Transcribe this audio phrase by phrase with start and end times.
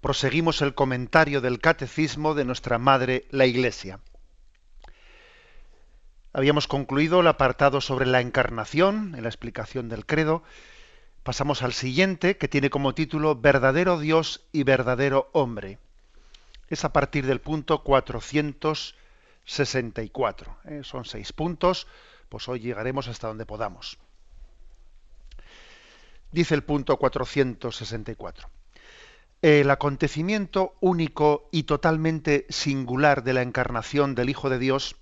[0.00, 4.00] proseguimos el comentario del catecismo de nuestra Madre, la Iglesia.
[6.32, 10.44] Habíamos concluido el apartado sobre la encarnación, en la explicación del credo.
[11.24, 15.80] Pasamos al siguiente, que tiene como título Verdadero Dios y verdadero hombre.
[16.68, 20.58] Es a partir del punto 464.
[20.66, 20.82] ¿eh?
[20.84, 21.88] Son seis puntos,
[22.28, 23.98] pues hoy llegaremos hasta donde podamos.
[26.30, 28.48] Dice el punto 464
[29.42, 34.96] el acontecimiento único y totalmente singular de la encarnación del Hijo de Dios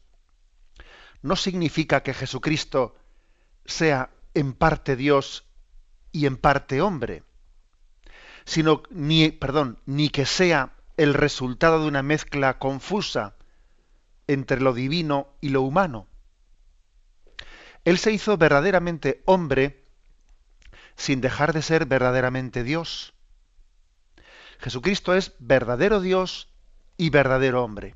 [1.22, 2.94] no significa que Jesucristo
[3.64, 5.46] sea en parte Dios
[6.12, 7.22] y en parte hombre,
[8.44, 13.36] sino ni, perdón, ni que sea el resultado de una mezcla confusa
[14.26, 16.06] entre lo divino y lo humano.
[17.84, 19.84] Él se hizo verdaderamente hombre
[20.96, 23.15] sin dejar de ser verdaderamente Dios
[24.58, 26.48] Jesucristo es verdadero Dios
[26.96, 27.94] y verdadero hombre.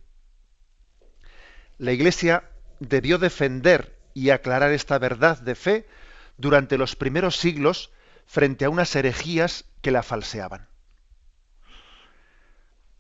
[1.79, 2.45] La Iglesia
[2.79, 5.89] debió defender y aclarar esta verdad de fe
[6.37, 7.91] durante los primeros siglos
[8.27, 10.69] frente a unas herejías que la falseaban.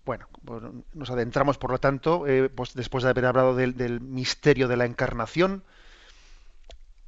[0.04, 0.62] Bueno, pues
[0.94, 4.86] nos adentramos, por lo tanto, eh, pues después de haber hablado del, misterio de la
[4.86, 5.62] encarnación,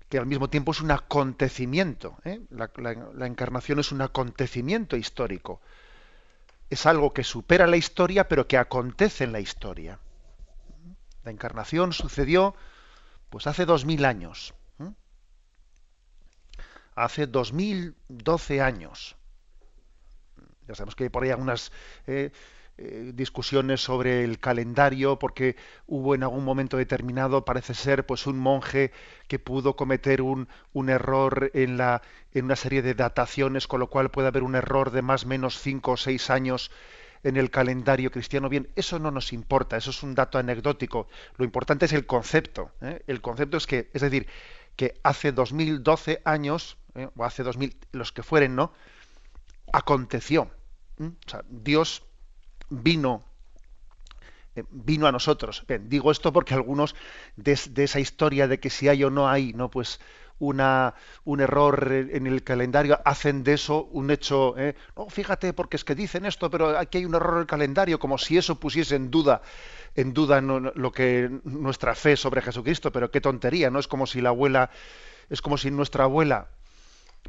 [0.08, 2.18] que al mismo tiempo es un acontecimiento.
[2.24, 2.40] ¿eh?
[2.50, 5.62] la encarnación es un acontecimiento histórico
[6.72, 9.98] es algo que supera la historia, pero que acontece en la historia.
[11.22, 12.54] La encarnación sucedió
[13.28, 14.54] pues hace dos mil años.
[16.94, 19.16] Hace dos mil doce años.
[20.66, 21.72] Ya sabemos que hay por ahí algunas
[22.06, 22.32] eh,
[22.78, 25.56] eh, discusiones sobre el calendario, porque
[25.86, 28.92] hubo en algún momento determinado, parece ser, pues un monje
[29.28, 33.88] que pudo cometer un, un error en, la, en una serie de dataciones, con lo
[33.88, 36.70] cual puede haber un error de más o menos cinco o seis años
[37.22, 38.48] en el calendario cristiano.
[38.48, 41.08] Bien, eso no nos importa, eso es un dato anecdótico.
[41.36, 42.70] Lo importante es el concepto.
[42.80, 43.02] ¿eh?
[43.06, 44.26] El concepto es que, es decir,
[44.76, 47.08] que hace 2012 años, ¿eh?
[47.16, 48.72] o hace 2000, los que fueren, ¿no?
[49.72, 50.50] Aconteció.
[50.98, 52.04] O sea, Dios
[52.72, 53.24] vino
[54.54, 55.64] eh, vino a nosotros.
[55.80, 56.94] digo esto porque algunos
[57.36, 59.98] de, esa historia de que si hay o no hay, no, pues
[60.38, 60.94] una,
[61.24, 64.58] un error en el calendario, hacen de eso un hecho.
[64.58, 64.74] ¿eh?
[64.96, 67.98] No, fíjate, porque es que dicen esto, pero aquí hay un error en el calendario,
[67.98, 69.40] como si eso pusiese en duda,
[69.94, 72.92] en duda lo que nuestra fe sobre Jesucristo.
[72.92, 74.70] Pero qué tontería, no es como si la abuela,
[75.30, 76.48] es como si nuestra abuela,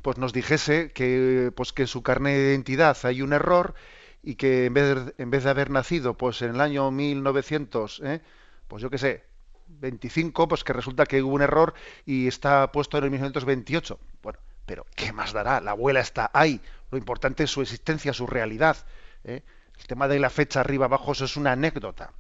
[0.02, 3.76] pues nos dijese que, pues que en su carne de identidad hay un error
[4.24, 8.02] y que en vez de, en vez de haber nacido pues en el año 1900,
[8.06, 8.22] ¿eh?
[8.68, 9.24] pues yo qué sé,
[9.68, 11.74] 25, pues que resulta que hubo un error
[12.06, 14.00] y está puesto en el 1928.
[14.22, 15.60] Bueno, pero ¿qué más dará?
[15.60, 16.62] La abuela está ahí.
[16.90, 18.78] Lo importante es su existencia, su realidad.
[19.26, 19.44] ¿eh?
[19.78, 22.14] El tema de la fecha arriba abajo eso es una anécdota.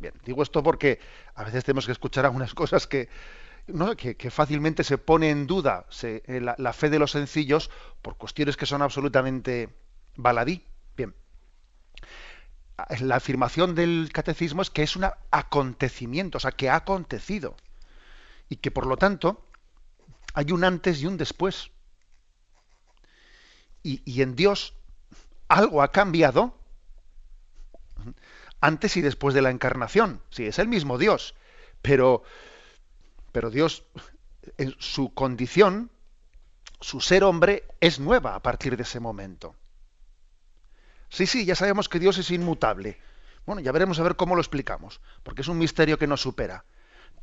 [0.00, 0.98] bien, digo esto porque
[1.34, 3.08] a veces tenemos que escuchar algunas cosas que,
[3.68, 3.94] ¿no?
[3.94, 7.70] que, fácilmente se pone en duda eh, la, la, fe de los sencillos
[8.02, 9.68] por cuestiones que son absolutamente
[10.16, 10.64] baladí.
[13.00, 17.56] La afirmación del catecismo es que es un acontecimiento, o sea, que ha acontecido.
[18.48, 19.44] Y que por lo tanto
[20.34, 21.70] hay un antes y un después.
[23.82, 24.74] Y, en Dios
[25.48, 26.54] algo ha cambiado
[28.60, 30.22] antes y después de la encarnación.
[30.30, 31.34] Sí, es el mismo Dios,
[31.80, 32.22] pero,
[33.32, 33.84] pero Dios,
[34.58, 35.90] en su condición,
[36.80, 39.54] su ser hombre, es nueva a partir de ese momento.
[41.10, 42.98] Sí, sí, ya sabemos que Dios es inmutable.
[43.44, 46.64] Bueno, ya veremos a ver cómo lo explicamos, porque es un misterio que nos supera.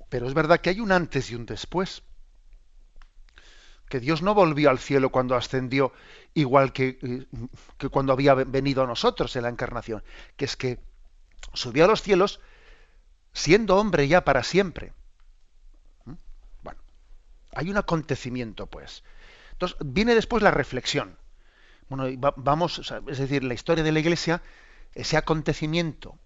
[0.09, 2.03] Pero es verdad que hay un antes y un después.
[3.87, 5.93] Que Dios no volvió al cielo cuando ascendió,
[6.33, 7.25] igual que, eh,
[7.77, 10.03] que cuando había venido a nosotros en la encarnación.
[10.35, 10.79] Que es que
[11.53, 12.41] subió a los cielos
[13.31, 14.93] siendo hombre ya para siempre.
[16.03, 16.13] ¿Mm?
[16.63, 16.81] Bueno,
[17.53, 19.05] hay un acontecimiento, pues.
[19.53, 21.17] Entonces, viene después la reflexión.
[21.89, 24.41] Bueno, vamos, es decir, la historia de la Iglesia,
[24.93, 26.17] ese acontecimiento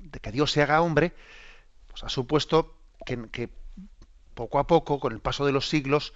[0.00, 1.14] de que Dios se haga hombre,
[1.88, 2.74] pues ha supuesto
[3.04, 3.48] que,
[4.34, 6.14] poco a poco, con el paso de los siglos,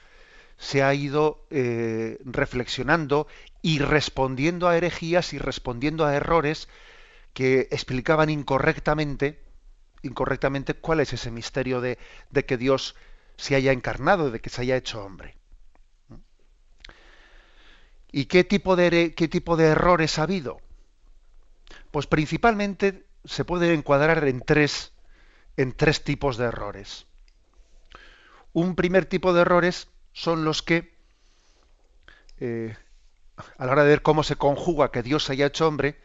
[0.58, 3.26] se ha ido eh, reflexionando
[3.62, 6.68] y respondiendo a herejías y respondiendo a errores
[7.32, 9.42] que explicaban incorrectamente,
[10.02, 11.98] incorrectamente cuál es ese misterio de,
[12.30, 12.94] de que Dios
[13.36, 15.36] se haya encarnado, de que se haya hecho hombre.
[18.12, 20.60] ¿Y qué tipo de, qué tipo de errores ha habido?
[21.90, 24.92] Pues principalmente se puede encuadrar en tres,
[25.56, 27.06] en tres tipos de errores.
[28.52, 30.94] Un primer tipo de errores son los que,
[32.38, 32.76] eh,
[33.56, 35.98] a la hora de ver cómo se conjuga que Dios haya hecho hombre,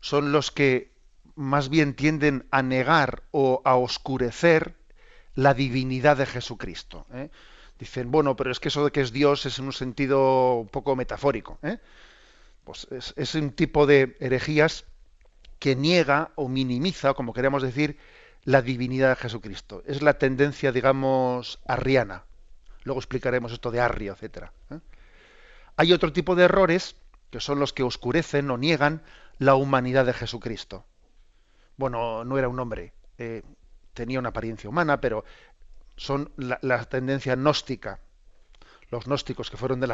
[0.00, 0.92] son los que
[1.36, 4.74] más bien tienden a negar o a oscurecer
[5.34, 7.06] la divinidad de Jesucristo.
[7.12, 7.30] ¿eh?
[7.78, 10.68] Dicen, bueno, pero es que eso de que es Dios es en un sentido un
[10.68, 11.58] poco metafórico.
[11.62, 11.78] ¿eh?
[12.64, 14.84] Pues es, un tipo de herejías
[15.58, 17.98] que niega o minimiza, como queremos decir,
[18.44, 19.82] la divinidad de Jesucristo.
[19.86, 22.24] Es la tendencia, digamos, arriana.
[22.84, 24.52] Luego explicaremos esto de arrio, etcétera.
[24.70, 24.78] ¿eh?
[25.76, 26.96] Hay otro tipo de errores
[27.30, 29.02] que son los que oscurecen o niegan
[29.38, 30.86] la humanidad de Jesucristo.
[31.76, 33.42] Bueno, no era un hombre, eh,
[33.92, 35.24] tenía una apariencia humana, pero
[35.96, 38.00] son la, tendencia gnóstica.
[38.90, 39.86] Los gnósticos que fueron de,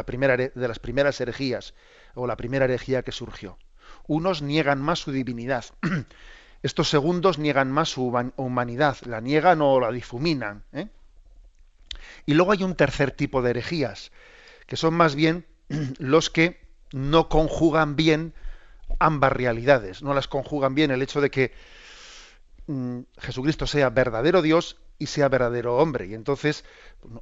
[0.54, 1.74] de las primeras herejías
[2.14, 3.58] o la primera herejía que surgió.
[4.06, 5.64] Unos niegan más su divinidad
[6.62, 8.06] Estos segundos niegan más su
[8.36, 10.62] humanidad, la niegan o la difuminan.
[10.72, 10.88] ¿eh?
[12.24, 14.12] Y luego hay un tercer tipo de herejías,
[14.66, 15.44] que son más bien
[15.98, 16.60] los que
[16.92, 18.32] no conjugan bien
[19.00, 21.52] ambas realidades, no las conjugan bien el hecho de que
[22.68, 26.06] mm, Jesucristo sea verdadero Dios y sea verdadero hombre.
[26.06, 26.64] Y entonces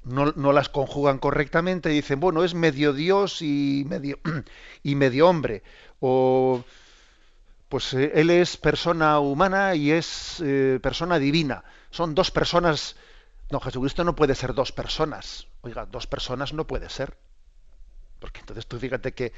[0.05, 4.19] no, no, las conjugan correctamente y dicen, bueno, es medio Dios y medio,
[4.83, 5.63] y medio hombre.
[6.01, 6.63] O
[7.71, 11.65] pues eh, él es persona humana y es eh, persona divina.
[11.91, 12.97] Son dos personas.
[13.51, 15.47] No, Jesucristo no puede ser dos personas.
[15.63, 17.17] Oiga, dos personas no puede ser.
[18.19, 19.33] Porque entonces tú fíjate que,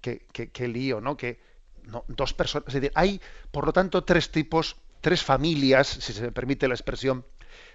[0.00, 1.16] que, lío, ¿no?
[1.16, 1.40] Que
[1.84, 2.72] no, dos personas.
[2.94, 3.20] Hay,
[3.50, 7.24] por lo tanto, tres tipos, tres familias, si se me permite la expresión,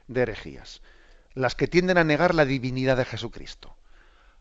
[0.07, 0.81] de herejías.
[1.33, 3.75] Las que tienden a negar la divinidad de Jesucristo.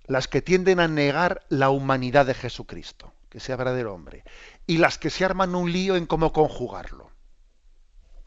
[0.07, 4.25] Las que tienden a negar la humanidad de Jesucristo que sea verdadero hombre,
[4.67, 7.11] y las que se arman un lío en cómo conjugarlo.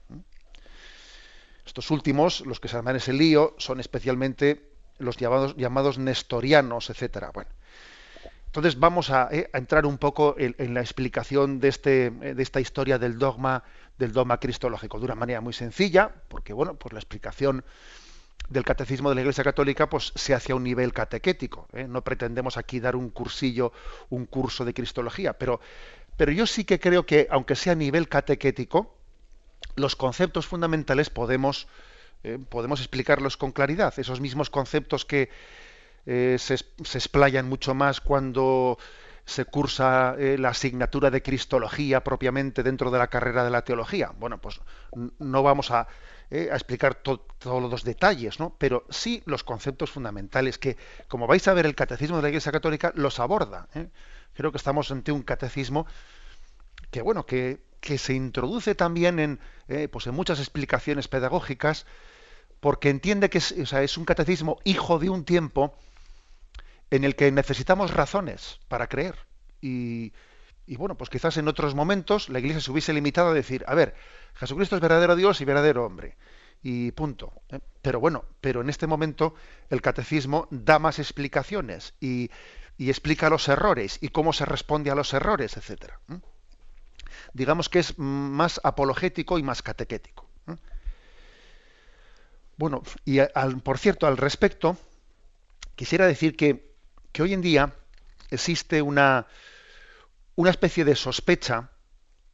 [0.10, 0.18] ¿Mm?
[1.64, 7.30] Estos últimos, los que se arman ese lío, son especialmente los llamados, nestorianos, etcétera.
[7.32, 7.52] Bueno,
[8.48, 12.42] entonces vamos a, eh, a entrar un poco en, en, la explicación de, este, de
[12.42, 13.64] esta historia del dogma,
[13.98, 17.64] del dogma cristológico, de una manera muy sencilla, porque bueno, pues la explicación
[18.50, 21.68] del catecismo de la Iglesia Católica pues se hace a un nivel catequético.
[21.74, 21.88] ¿eh?
[21.88, 23.72] No pretendemos aquí dar un cursillo,
[24.10, 25.60] un curso de cristología, pero,
[26.18, 28.96] pero yo sí que creo que, aunque sea a nivel catequético,
[29.76, 31.68] los conceptos fundamentales podemos,
[32.24, 33.94] eh, podemos explicarlos con claridad.
[33.98, 35.30] Esos mismos conceptos que
[36.06, 38.78] eh, se, se, explayan mucho más cuando
[39.26, 44.12] se cursa la asignatura de cristología propiamente dentro de la carrera de la teología.
[44.18, 44.62] Bueno, pues
[45.20, 45.88] no vamos a
[46.32, 48.56] eh, explicar todos los detalles, ¿no?
[48.58, 50.76] pero sí los conceptos fundamentales que,
[51.08, 53.68] como vais a ver, el catecismo de la Iglesia Católica los aborda.
[53.76, 53.90] ¿eh?
[54.34, 55.86] Creo que estamos ante un catecismo
[56.90, 61.86] que, bueno, que, que se introduce también en, eh, pues en muchas explicaciones pedagógicas,
[62.60, 65.78] porque entiende que es, o sea, es un catecismo hijo de un tiempo
[66.92, 69.16] en el que necesitamos razones para creer.
[69.62, 70.14] Y,
[70.68, 73.76] y bueno, pues quizás en otros momentos la Iglesia se hubiese limitado a decir, a
[73.76, 73.96] ver,
[74.34, 76.18] Jesucristo es verdadero Dios y verdadero hombre.
[76.64, 77.34] Y punto.
[77.50, 77.60] ¿eh?
[77.82, 79.36] Pero bueno, pero en este momento
[79.70, 82.32] el catecismo da más explicaciones y,
[82.78, 86.00] explica los errores y cómo se responde a los errores, etcétera.
[86.10, 86.20] ¿eh?
[87.34, 90.28] Digamos que es más apologético y más catequético.
[90.48, 90.56] ¿eh?
[92.58, 93.20] Bueno, y
[93.64, 94.78] por cierto, al respecto,
[95.76, 96.75] quisiera decir que,
[97.16, 97.72] que hoy en día
[98.30, 99.26] existe una,
[100.36, 101.70] una especie de sospecha,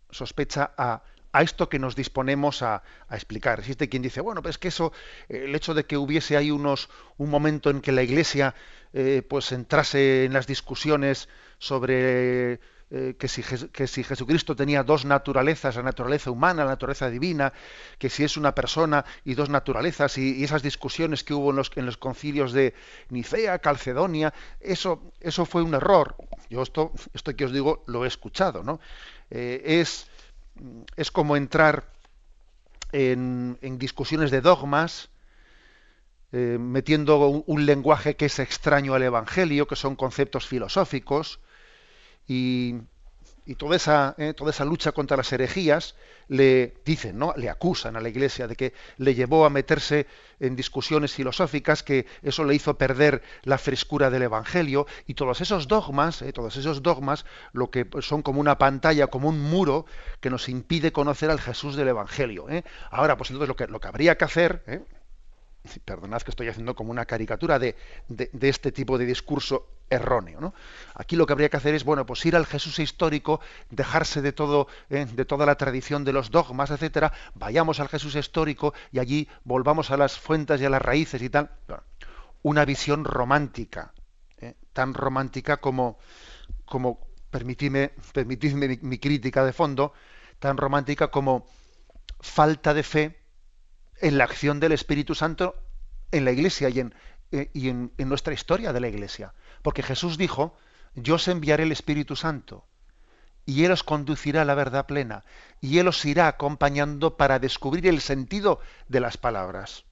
[0.09, 3.59] sospecha a, a esto que nos disponemos a, a, explicar.
[3.59, 4.91] Existe quien dice, bueno, pues que eso,
[5.29, 8.55] el hecho de que hubiese ahí unos, un momento en que la Iglesia
[8.91, 12.59] eh, pues entrase en las discusiones sobre
[12.93, 17.53] eh, que, si, que, si, Jesucristo tenía dos naturalezas, la naturaleza humana, la naturaleza divina,
[17.97, 21.55] que si es una persona y dos naturalezas, y, y esas discusiones que hubo en
[21.55, 22.73] los, en los, concilios de
[23.07, 26.17] Nicea, Calcedonia, eso, eso fue un error.
[26.49, 28.81] Yo esto, esto que os digo lo he escuchado, ¿no?
[29.29, 30.07] Eh, es,
[30.97, 31.85] es como entrar
[32.91, 35.07] en, en discusiones de dogmas,
[36.33, 41.39] eh, metiendo un, un, lenguaje que es extraño al Evangelio, que son conceptos filosóficos,
[42.31, 45.95] y, toda esa, eh, toda esa lucha contra las herejías
[46.29, 47.33] le dicen, ¿no?
[47.35, 50.07] le acusan a la Iglesia de que le llevó a meterse
[50.39, 55.67] en discusiones filosóficas, que eso le hizo perder la frescura del Evangelio, y todos esos
[55.67, 59.85] dogmas, eh, todos esos dogmas, lo que son como una pantalla, como un muro
[60.21, 62.49] que nos impide conocer al Jesús del Evangelio.
[62.49, 62.63] ¿eh?
[62.91, 64.63] Ahora, pues entonces lo que, lo que habría que hacer,
[65.85, 67.75] perdonad que estoy haciendo como una caricatura de,
[68.41, 70.41] este tipo de discurso erróneo.
[70.41, 70.53] ¿no?
[70.95, 74.33] Aquí lo que habría que hacer es, bueno, pues ir al Jesús histórico, dejarse de
[74.33, 75.05] todo, ¿eh?
[75.05, 79.91] de toda la tradición de los dogmas, etcétera, vayamos al Jesús histórico y allí volvamos
[79.91, 81.51] a las fuentes y a las raíces y tal.
[82.41, 83.93] Una visión romántica,
[84.39, 84.55] ¿eh?
[84.73, 85.99] tan romántica como,
[86.65, 89.93] como permitidme, permitidme mi crítica de fondo,
[90.39, 91.45] tan romántica como
[92.19, 93.20] falta de fe
[94.01, 95.55] en la acción del Espíritu Santo
[96.11, 96.93] en la Iglesia y en,
[97.31, 99.33] eh, en, nuestra historia de la Iglesia.
[99.61, 100.57] Porque Jesús dijo,
[100.95, 102.65] yo os enviaré el Espíritu Santo
[103.45, 105.23] y Él os conducirá a la verdad plena
[105.61, 109.85] y Él os irá acompañando para descubrir el sentido de las palabras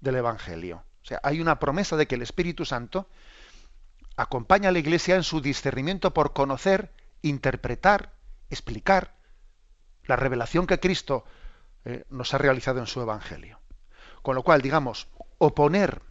[0.00, 0.84] del Evangelio.
[1.02, 3.08] O sea, hay una promesa de que el Espíritu Santo
[4.16, 8.12] acompaña a la Iglesia en su discernimiento por conocer, interpretar,
[8.48, 9.14] explicar
[10.04, 11.24] la revelación que Cristo
[11.84, 13.60] eh, nos ha realizado en su Evangelio.
[14.22, 16.02] Con lo cual, digamos, oponer,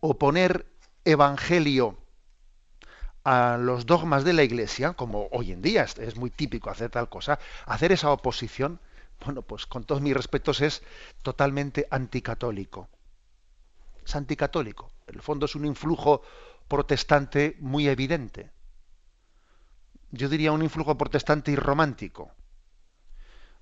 [0.00, 0.66] oponer
[1.04, 1.98] Evangelio
[3.24, 7.08] a los dogmas de la Iglesia, como hoy en día es, muy típico hacer tal
[7.10, 8.80] cosa, hacer esa oposición,
[9.24, 10.82] bueno, pues con todos mis respetos es
[11.22, 12.88] totalmente anticatólico.
[14.04, 14.90] Es anticatólico.
[15.06, 16.22] En el fondo es un influjo
[16.68, 18.50] protestante muy evidente.
[20.10, 22.32] Yo diría un influjo protestante y romántico.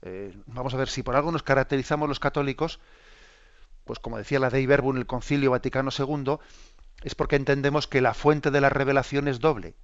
[0.03, 2.81] Eh, vamos a ver, si por algo nos caracterizamos los católicos,
[3.85, 6.39] pues como decía la Dei Verbum el Concilio Vaticano II,
[7.03, 9.77] es porque entendemos que la fuente de la revelación es doble.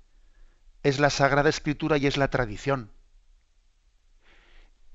[0.82, 2.90] Es la Sagrada Escritura y es la tradición.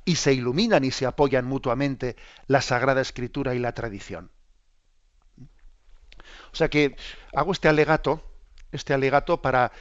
[0.04, 2.16] Y se iluminan y se apoyan mutuamente
[2.48, 4.32] la Sagrada Escritura y la tradición.
[6.52, 6.96] O sea que
[7.34, 8.24] hago este alegato,
[8.72, 9.72] este alegato para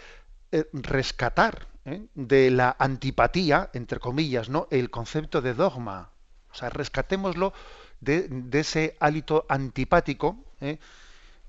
[0.53, 2.07] eh, rescatar ¿eh?
[2.15, 4.69] de la antipatía, entre comillas, ¿no?
[4.71, 6.11] el concepto de dogma.
[6.51, 7.53] O sea, rescatémoslo
[8.01, 10.79] de, ese hálito antipático ¿eh?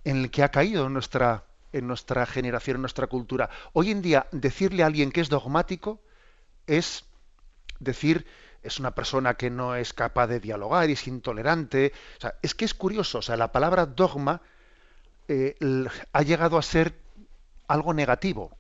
[0.04, 3.50] en el que ha caído nuestra, en nuestra generación, en nuestra cultura.
[3.74, 6.02] Hoy en día, decirle a alguien que es dogmático
[6.68, 7.06] es
[7.80, 8.26] decir,
[8.62, 11.94] es una persona que no es capaz de dialogar es intolerante.
[12.18, 14.42] O sea, es que es curioso, o sea, la palabra dogma
[15.30, 15.56] eh,
[16.12, 16.94] ha llegado a ser
[17.68, 18.52] algo negativo.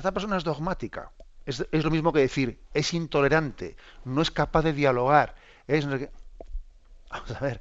[0.00, 1.12] Esta persona es dogmática.
[1.44, 5.34] Es, lo mismo que decir, es intolerante, no es capaz de dialogar.
[5.66, 5.86] Es...
[5.86, 7.60] Vamos a ver.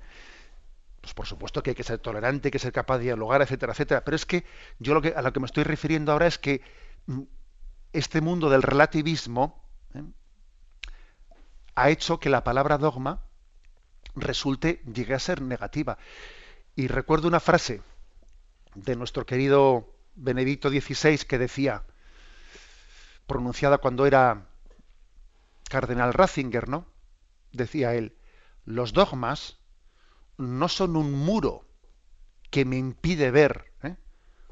[1.01, 3.73] Pues por supuesto que hay que ser tolerante, hay que ser capaz de dialogar, etcétera,
[3.73, 4.05] etcétera.
[4.05, 4.45] Pero es que
[4.79, 6.61] yo lo que, a lo que me estoy refiriendo ahora es que
[7.07, 7.23] mm,
[7.91, 9.61] este mundo del relativismo
[9.93, 10.03] ¿eh?
[11.75, 13.19] ha hecho que la palabra dogma
[14.15, 15.97] resulte, llegue a ser negativa.
[16.75, 17.81] Y recuerdo una frase
[18.75, 21.83] de nuestro querido Benedicto XVI que decía,
[23.29, 24.49] pronunciada cuando era
[25.69, 26.85] cardenal Ratzinger, ¿no?
[27.53, 28.17] Decía él,
[28.65, 29.59] los dogmas
[30.37, 31.65] no son un muro
[32.49, 33.95] que me impide ver, ¿eh?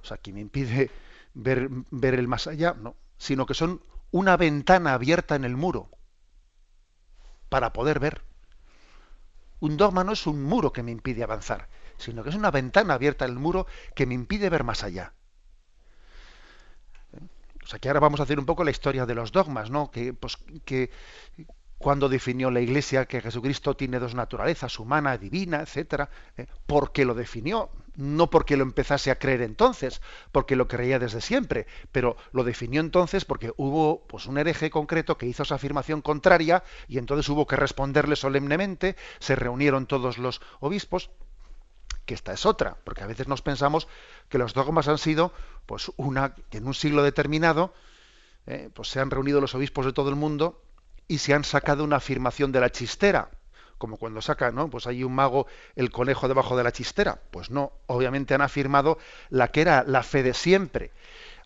[0.02, 0.90] o sea, que me impide
[1.34, 3.82] ver, ver el más allá, no, sino que son
[4.12, 5.90] una ventana abierta en el muro
[7.50, 8.24] para poder ver.
[9.60, 11.68] Un dogma no es un muro que me impide avanzar,
[11.98, 13.66] sino que es una ventana abierta en el muro
[13.96, 15.14] que me impide ver más allá.
[17.68, 19.92] O sea, que ahora vamos a hacer un poco la historia de los dogmas, ¿no?
[19.92, 20.90] Que, pues, que
[21.78, 26.48] cuando definió la Iglesia que Jesucristo tiene dos naturalezas, humana, divina, etcétera, ¿eh?
[26.66, 27.70] ¿por qué lo definió?
[27.98, 32.80] No porque lo empezase a creer entonces, porque lo creía desde siempre, pero lo definió
[32.80, 37.48] entonces porque hubo pues un hereje concreto que hizo esa afirmación contraria y entonces hubo
[37.48, 41.10] que responderle solemnemente, se reunieron todos los obispos
[42.08, 43.88] que esta es otra, porque a veces nos pensamos
[44.30, 45.34] que los dogmas han sido,
[45.68, 47.74] pues una, que en un siglo determinado,
[48.48, 50.64] eh, pues se han reunido los obispos de todo el mundo
[51.08, 53.30] y se han sacado una afirmación de la chistera,
[53.78, 54.70] como cuando saca, ¿no?
[54.70, 57.20] Pues hay un mago el conejo debajo de la chistera.
[57.30, 58.98] Pues no, obviamente han afirmado
[59.30, 60.92] la que era la fe de siempre.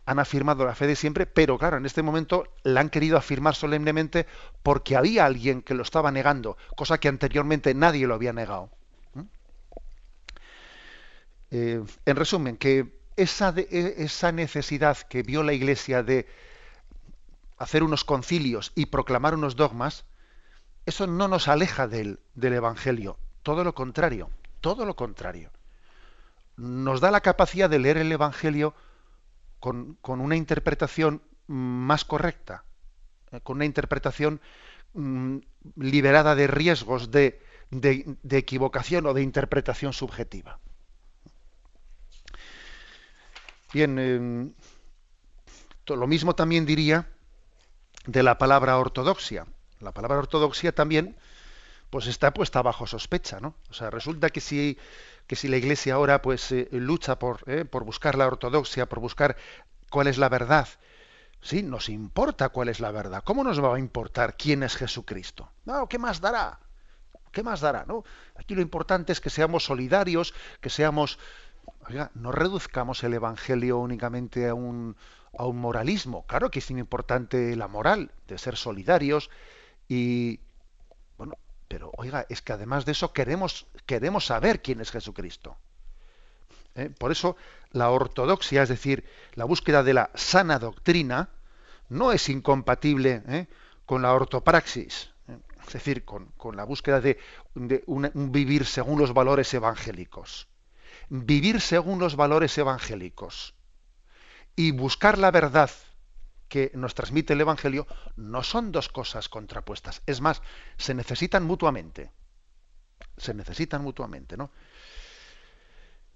[0.06, 3.56] Han afirmado la fe de siempre, pero claro, en este momento la han querido afirmar
[3.56, 4.28] solemnemente
[4.64, 8.70] porque había alguien que lo estaba negando, cosa que anteriormente nadie lo había negado.
[11.52, 16.28] Eh, en resumen, que esa, e, esa necesidad que vio la Iglesia de
[17.58, 20.06] hacer unos concilios y proclamar unos dogmas,
[20.86, 24.32] eso no nos aleja del, Evangelio, todo lo contrario,
[24.62, 25.52] todo lo contrario.
[26.58, 28.74] Nos da la capacidad de leer el Evangelio
[29.60, 32.64] con, una interpretación más correcta,
[33.32, 34.42] eh, con una interpretación
[34.94, 35.38] mm,
[35.76, 37.40] liberada de riesgos de,
[38.30, 40.60] equivocación o de interpretación subjetiva.
[43.74, 44.54] Bien, em,
[45.88, 47.08] lo mismo también diría
[48.06, 49.46] de la palabra ortodoxia.
[49.80, 51.16] La palabra ortodoxia también
[51.90, 53.56] pues está puesta bajo sospecha, ¿no?
[53.70, 54.78] O sea, resulta que si,
[55.28, 59.00] que si la Iglesia ahora pues eh, lucha por, eh, por buscar la ortodoxia, por
[59.00, 59.36] buscar
[59.90, 60.68] cuál es la verdad,
[61.42, 63.24] sí, nos importa cuál es la verdad.
[63.26, 65.52] ¿Cómo nos va a importar quién es Jesucristo?
[65.66, 66.60] No, ¿qué más dará?
[67.32, 67.86] ¿Qué más dará?
[67.86, 68.04] ¿no?
[68.36, 71.20] Aquí lo importante es que seamos solidarios, que seamos...
[71.88, 74.96] Oiga, no reduzcamos el Evangelio únicamente a un,
[75.38, 76.26] a un moralismo.
[76.28, 79.30] Claro que es importante la moral, de ser solidarios
[79.88, 80.40] y,
[81.18, 85.58] bueno, pero oiga, es que además de eso queremos, queremos saber quién es Jesucristo.
[86.76, 86.90] ¿Eh?
[86.98, 87.36] Por eso
[87.72, 91.30] la ortodoxia, es decir, la búsqueda de la sana doctrina,
[91.90, 93.48] no es incompatible ¿eh?
[93.86, 95.38] con la ortopraxis, ¿eh?
[95.68, 97.20] es decir, con, la búsqueda de,
[97.86, 100.48] un vivir según los valores evangélicos.
[101.14, 103.54] Vivir según los valores evangélicos
[104.56, 105.70] y buscar la verdad
[106.48, 110.02] que nos transmite el Evangelio no son dos cosas contrapuestas.
[110.06, 110.42] Es más,
[110.78, 112.12] se necesitan mutuamente.
[113.18, 114.52] Se necesitan mutuamente, ¿no?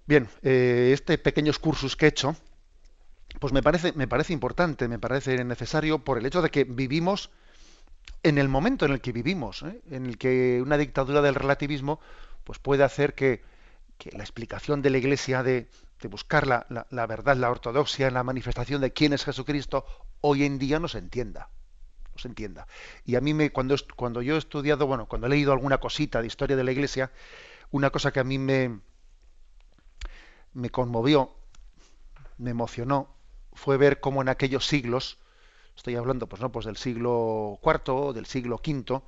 [0.06, 2.34] Bien, eh, este pequeño cursus que he hecho,
[3.38, 7.28] pues me parece, me parece importante, me parece necesario por el hecho de que vivimos
[8.22, 9.82] en el momento en el que vivimos, ¿eh?
[9.90, 12.00] en el que una dictadura del relativismo
[12.44, 13.42] pues puede hacer que,
[13.98, 15.68] que la explicación de la Iglesia de,
[16.00, 19.86] de buscar la, verdad, la ortodoxia la manifestación de quién es Jesucristo,
[20.20, 21.48] hoy en día no se entienda.
[22.12, 22.66] No se entienda.
[23.04, 26.20] Y a mí, me, cuando, cuando yo he estudiado, bueno, cuando he leído alguna cosita
[26.20, 27.10] de historia de la Iglesia,
[27.70, 28.80] una cosa que a mí me,
[30.52, 31.34] me conmovió,
[32.38, 33.14] me emocionó,
[33.52, 35.18] fue ver cómo en aquellos siglos,
[35.74, 39.02] estoy hablando pues no pues del siglo IV, del siglo V,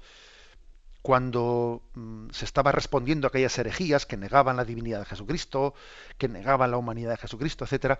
[1.08, 5.72] cuando mm, se estaba respondiendo a aquellas herejías que negaban la divinidad de Jesucristo,
[6.18, 7.98] que negaban la humanidad de Jesucristo, etcétera,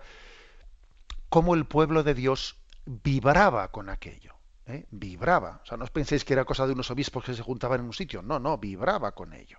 [1.27, 4.35] cómo el pueblo de Dios vibraba con aquello.
[4.67, 4.85] ¿eh?
[4.91, 5.59] Vibraba.
[5.63, 7.87] O sea, no os penséis que era cosa de unos obispos que se juntaban en
[7.87, 8.21] un sitio.
[8.21, 9.57] No, no, vibraba con ello.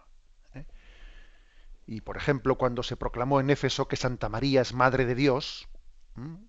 [0.55, 0.65] ¿eh?
[1.89, 5.69] Y por ejemplo, cuando se proclamó en Éfeso que Santa María es Madre de Dios,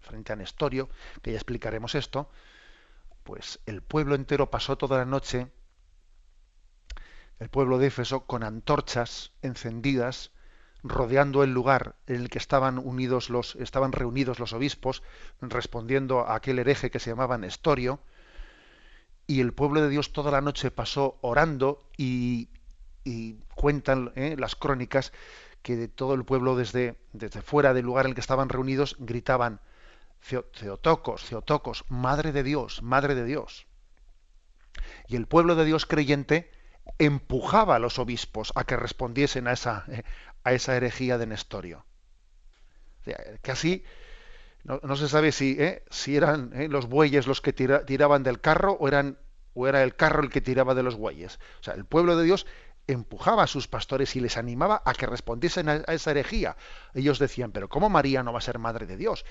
[0.02, 0.88] frente a Nestorio,
[1.24, 2.30] que ya explicaremos esto,
[3.24, 5.48] pues el pueblo entero pasó toda la noche
[7.42, 10.30] el pueblo de Éfeso con antorchas encendidas
[10.84, 15.02] rodeando el lugar en el que estaban unidos los estaban reunidos los obispos
[15.42, 18.00] respondiendo a aquel hereje que se llamaba Nestorio
[19.26, 22.50] y el pueblo de Dios toda la noche pasó orando y,
[23.56, 25.12] cuentan eh, las crónicas
[25.64, 28.96] que de todo el pueblo desde, desde fuera del lugar en el que estaban reunidos
[29.00, 29.62] gritaban
[30.20, 33.66] Theotocos, Theotocos, Madre de Dios, Madre de Dios.
[35.08, 36.52] Y el pueblo de Dios creyente
[37.00, 40.04] empujaba a los obispos a que respondiesen a esa, eh,
[40.44, 41.86] a esa herejía de Nestorio.
[43.42, 43.84] que así
[44.64, 48.74] no, se sabe si, eh, si eran eh, los bueyes los que tiraban del carro
[48.80, 49.18] o, eran,
[49.54, 51.40] o era el carro el que tiraba de los bueyes.
[51.60, 52.46] O sea, el pueblo de Dios
[52.86, 56.58] empujaba a sus pastores y les animaba a que respondiesen a, a esa herejía.
[56.94, 59.26] Ellos decían, pero ¿cómo María no va a ser madre de Dios?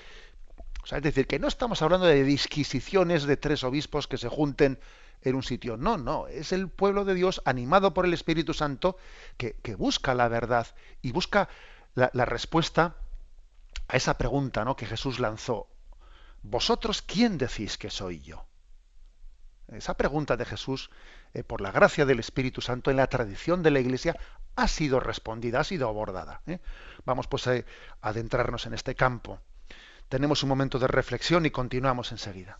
[0.83, 4.27] O sea, es decir, que no estamos hablando de disquisiciones de tres obispos que se
[4.27, 4.79] junten
[5.21, 5.77] en un sitio.
[5.77, 8.97] No, no, es el pueblo de Dios animado por el Espíritu Santo
[9.37, 10.67] que, busca la verdad
[11.01, 11.49] y busca
[11.95, 12.95] la, respuesta
[13.87, 14.75] a esa pregunta ¿no?
[14.75, 15.67] que Jesús lanzó.
[16.43, 18.45] ¿Vosotros quién decís que soy yo?
[19.67, 20.89] Esa pregunta de Jesús,
[21.33, 24.17] eh, por la gracia del Espíritu Santo, en la tradición de la Iglesia,
[24.55, 26.41] ha sido respondida, ha sido abordada.
[26.47, 26.59] ¿eh?
[27.05, 27.63] Vamos pues a
[28.01, 29.39] adentrarnos en este campo.
[30.09, 32.59] Tenemos un momento de reflexión y continuamos enseguida.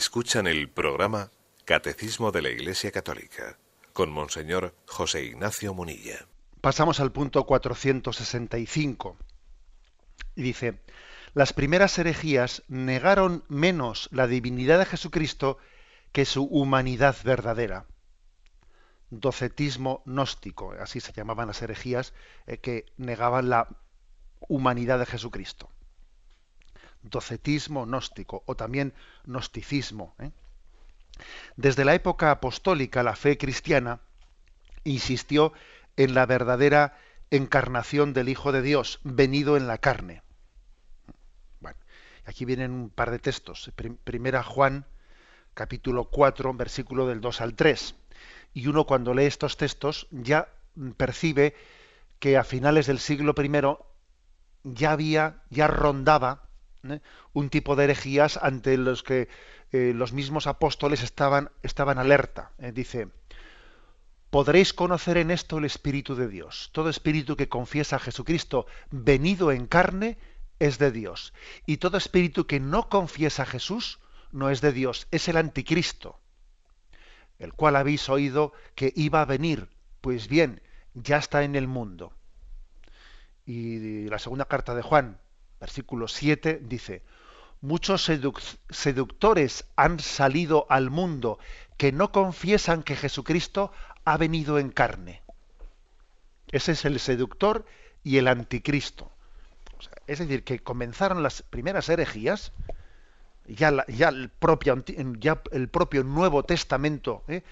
[0.00, 1.30] Escuchan el programa
[1.66, 3.58] Catecismo de la Iglesia Católica
[3.92, 6.26] con Monseñor José Ignacio Munilla.
[6.62, 9.18] Pasamos al punto 465.
[10.36, 10.80] Y dice,
[11.34, 15.58] las primeras herejías negaron menos la divinidad de Jesucristo
[16.12, 17.84] que su humanidad verdadera.
[19.10, 22.14] Docetismo gnóstico, así se llamaban las herejías
[22.46, 23.68] eh, que negaban la
[24.48, 25.68] humanidad de Jesucristo
[27.02, 28.92] docetismo gnóstico o también
[29.24, 30.14] gnosticismo.
[30.18, 30.30] ¿eh?
[31.56, 34.00] Desde la época apostólica, la fe cristiana
[34.84, 35.52] insistió
[35.96, 36.96] en la verdadera
[37.30, 40.22] encarnación del Hijo de Dios, venido en la carne.
[41.60, 41.78] Bueno,
[42.24, 43.70] aquí vienen un par de textos.
[44.04, 44.86] Primera Juan,
[45.54, 47.94] capítulo 4, versículo del 2 al 3.
[48.54, 50.48] Y uno cuando lee estos textos ya
[50.96, 51.54] percibe
[52.18, 53.50] que a finales del siglo I
[54.64, 56.49] ya había, ya rondaba
[56.88, 57.00] ¿eh?
[57.32, 59.28] un tipo de herejías ante los que
[59.72, 62.52] eh, los mismos apóstoles estaban, estaban alerta.
[62.58, 62.72] ¿eh?
[62.72, 63.08] dice,
[64.30, 66.70] podréis conocer en esto el Espíritu de Dios.
[66.72, 70.18] Todo espíritu que confiesa a Jesucristo venido en carne
[70.58, 71.32] es de Dios.
[71.66, 73.98] Y todo espíritu que no confiesa a Jesús
[74.32, 76.20] no es de Dios, es el anticristo,
[77.38, 79.68] el cual habéis oído que iba a venir.
[80.00, 80.62] Pues bien,
[80.94, 82.12] ya está en el mundo.
[83.44, 85.18] Y la segunda carta de Juan,
[85.60, 87.02] versículo 7, dice,
[87.60, 88.10] muchos
[88.70, 91.38] seductores han salido al mundo
[91.76, 93.70] que no confiesan que Jesucristo
[94.04, 95.22] ha venido en carne.
[96.50, 97.66] Ese es el seductor
[98.02, 99.12] y el anticristo.
[100.06, 102.52] es decir, que comenzaron las primeras herejías,
[103.46, 104.82] ya, el, propio,
[105.18, 107.42] ya el, propio, Nuevo Testamento ¿eh?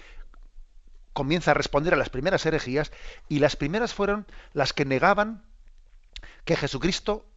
[1.13, 2.91] comienza a responder a las primeras herejías,
[3.27, 5.43] y las primeras fueron las que negaban
[6.45, 7.28] que Jesucristo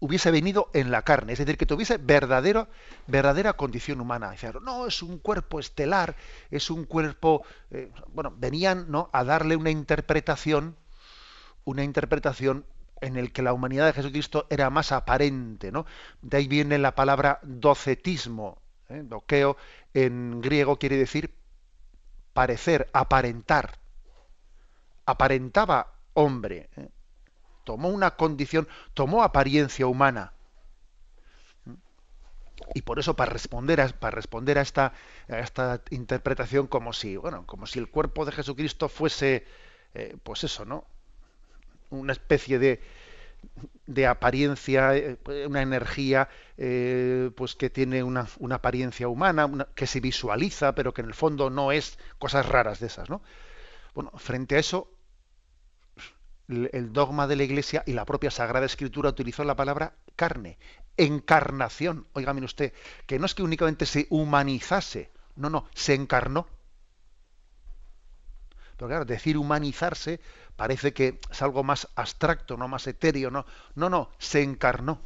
[0.00, 2.68] hubiese venido en la carne, es decir, que tuviese verdadero,
[3.06, 4.34] verdadera condición humana.
[4.62, 6.16] no, es un cuerpo estelar,
[6.50, 9.10] es un cuerpo, eh, bueno, venían ¿no?
[9.12, 10.76] a darle una interpretación,
[11.64, 12.64] una interpretación
[13.00, 15.86] en el que la humanidad de Jesucristo era más aparente, ¿no?
[16.20, 19.02] De ahí viene la palabra docetismo, ¿eh?
[19.04, 19.56] doqueo
[19.94, 21.32] en griego quiere decir
[22.32, 23.78] parecer, aparentar.
[25.06, 26.68] Aparentaba hombre.
[26.76, 26.88] ¿eh?
[27.68, 30.32] Tomó una condición, tomó apariencia humana.
[32.74, 34.92] Y por eso para responder a, para responder a esta,
[35.28, 39.46] esta interpretación como si, bueno, como si el cuerpo de Jesucristo fuese,
[39.94, 40.86] eh, pues eso, ¿no?
[41.90, 42.80] Una especie de,
[43.86, 46.28] de apariencia, eh, una energía
[46.58, 51.14] eh, pues que tiene una, una apariencia humana, que se visualiza, pero que en el
[51.14, 53.22] fondo no es cosas raras de esas, ¿no?
[53.94, 54.90] Bueno, frente a eso,
[56.48, 60.58] el dogma de la Iglesia y la propia Sagrada Escritura utilizó la palabra carne,
[60.96, 62.06] encarnación.
[62.12, 62.72] Oiga, usted,
[63.06, 66.46] que no es que únicamente se humanizase, no, no, se encarnó.
[68.76, 70.20] Pero claro, decir humanizarse
[70.56, 75.00] parece que es algo más abstracto, no más etéreo, no, no, no, se encarnó.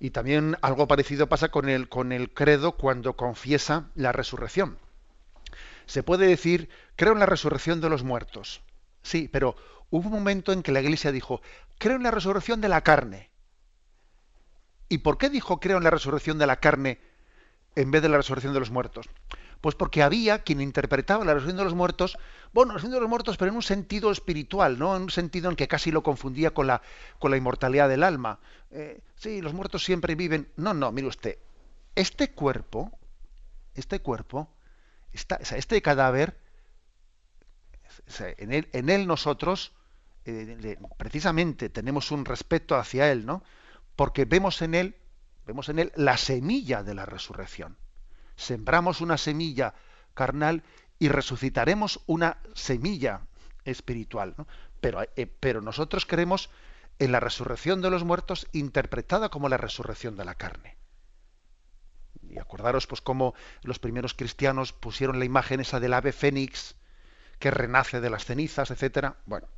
[0.00, 4.78] Y también algo parecido pasa con el, con el credo cuando confiesa la resurrección
[5.86, 8.62] se puede decir, creo en la resurrección de los muertos.
[9.02, 9.56] Sí, pero
[9.90, 11.42] hubo un momento en que la Iglesia dijo,
[11.78, 13.30] creo en la resurrección de la carne.
[14.88, 17.00] ¿Y por qué dijo creo en la resurrección de la carne
[17.76, 19.08] en vez de la resurrección de los muertos?
[19.60, 22.18] Pues porque había quien interpretaba la resurrección de los muertos,
[22.52, 24.96] bueno, la resurrección de los muertos, pero en un sentido espiritual, ¿no?
[24.96, 26.82] En un sentido en que casi lo confundía con la,
[27.18, 28.40] con la inmortalidad del alma.
[28.70, 30.48] Eh, sí, los muertos siempre viven.
[30.56, 31.38] No, no, mire usted,
[31.94, 32.90] este cuerpo,
[33.74, 34.48] este cuerpo,
[35.12, 36.36] este cadáver,
[38.38, 39.72] en, él, nosotros,
[40.24, 43.42] eh, precisamente tenemos un respeto hacia él, ¿no?
[43.96, 44.96] Porque vemos en él,
[45.46, 47.76] vemos en él la semilla de la resurrección.
[48.36, 49.74] Sembramos una semilla
[50.14, 50.62] carnal
[50.98, 53.22] y resucitaremos una semilla
[53.64, 54.34] espiritual,
[54.80, 56.50] Pero, eh, pero nosotros creemos
[56.98, 60.76] en la resurrección de los muertos interpretada como la resurrección de la carne.
[62.28, 66.76] Y acordaros pues cómo los primeros cristianos pusieron la imagen esa del ave fénix
[67.42, 69.16] que renace de las cenizas, etcétera.
[69.26, 69.48] Bueno.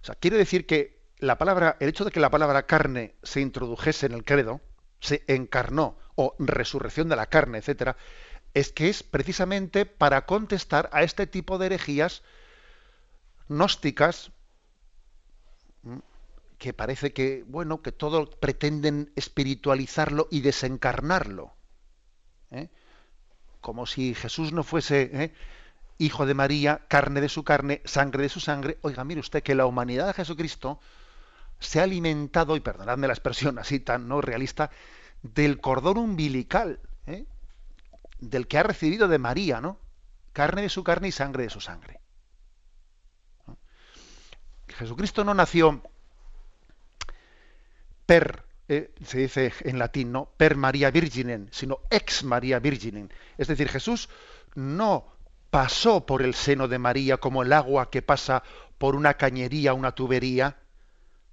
[0.00, 3.40] O sea, quiere decir que la palabra, el hecho de que la palabra carne se
[3.40, 4.60] introdujese en el credo,
[5.00, 7.96] se encarnó, o resurrección de la carne, etcétera,
[8.54, 12.22] es que es precisamente para contestar a este tipo de herejías
[13.48, 14.30] gnósticas
[16.56, 21.52] que parece que, bueno, que todo pretenden espiritualizarlo y desencarnarlo.
[22.52, 22.68] ¿eh?
[23.60, 25.34] Como si Jesús no fuese ¿eh?
[25.98, 28.78] Hijo de María, carne de su carne, sangre de su sangre.
[28.82, 30.80] Oiga, mire usted que la humanidad de Jesucristo
[31.58, 34.70] se ha alimentado, y perdonadme la expresión así tan no realista,
[35.22, 37.26] del cordón umbilical, ¿eh?
[38.20, 39.78] del que ha recibido de María, ¿no?
[40.32, 42.00] Carne de su carne y sangre de su sangre.
[44.68, 45.82] Jesucristo no nació
[48.06, 50.30] per, eh, se dice en latín, ¿no?
[50.36, 53.12] Per María Virginen, sino ex María Virginen.
[53.36, 54.08] Es decir, Jesús
[54.54, 55.17] no
[55.50, 58.42] pasó por el seno de María como el agua que pasa
[58.78, 60.56] por una cañería, una tubería,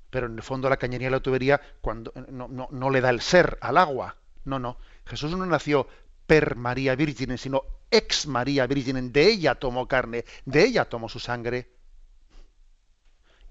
[0.09, 3.21] pero en el fondo la cañería y la tubería cuando, no, no, le da el
[3.21, 4.15] ser al agua.
[4.45, 4.77] No, no.
[5.05, 5.87] Jesús no nació
[6.25, 9.11] per María Virgen, sino ex María Virgen.
[9.11, 11.69] De ella tomó carne, de ella tomó su sangre.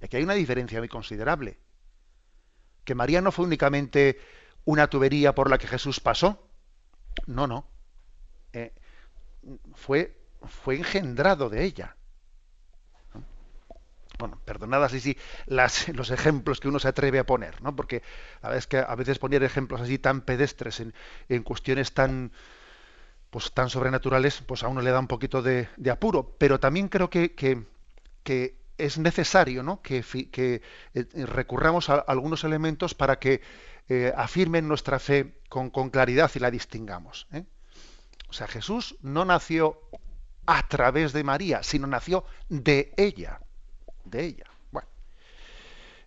[0.00, 1.58] Y aquí hay una diferencia muy considerable.
[2.84, 4.18] Que María no fue únicamente
[4.64, 6.48] una tubería por la que Jesús pasó.
[7.26, 7.66] No, no.
[8.52, 8.72] Eh,
[9.74, 11.96] fue, fue engendrado de ella
[14.18, 17.74] bueno, perdonad así sí, los ejemplos que uno se atreve a poner, ¿no?
[17.74, 18.02] Porque
[18.42, 20.80] a veces, que a veces poner ejemplos así tan pedestres
[21.28, 22.32] en, cuestiones tan
[23.30, 26.36] pues tan sobrenaturales, pues a uno le da un poquito de, apuro.
[26.38, 29.82] Pero también creo que, que, es necesario ¿no?
[29.82, 30.62] que, que
[30.94, 33.40] eh, recurramos a algunos elementos para que
[33.88, 37.26] eh, afirmen nuestra fe con, con, claridad y la distingamos.
[37.32, 37.44] ¿eh?
[38.28, 39.80] O sea, Jesús no nació
[40.46, 43.40] a través de María, sino nació de ella
[44.04, 44.44] de ella.
[44.70, 44.88] Bueno.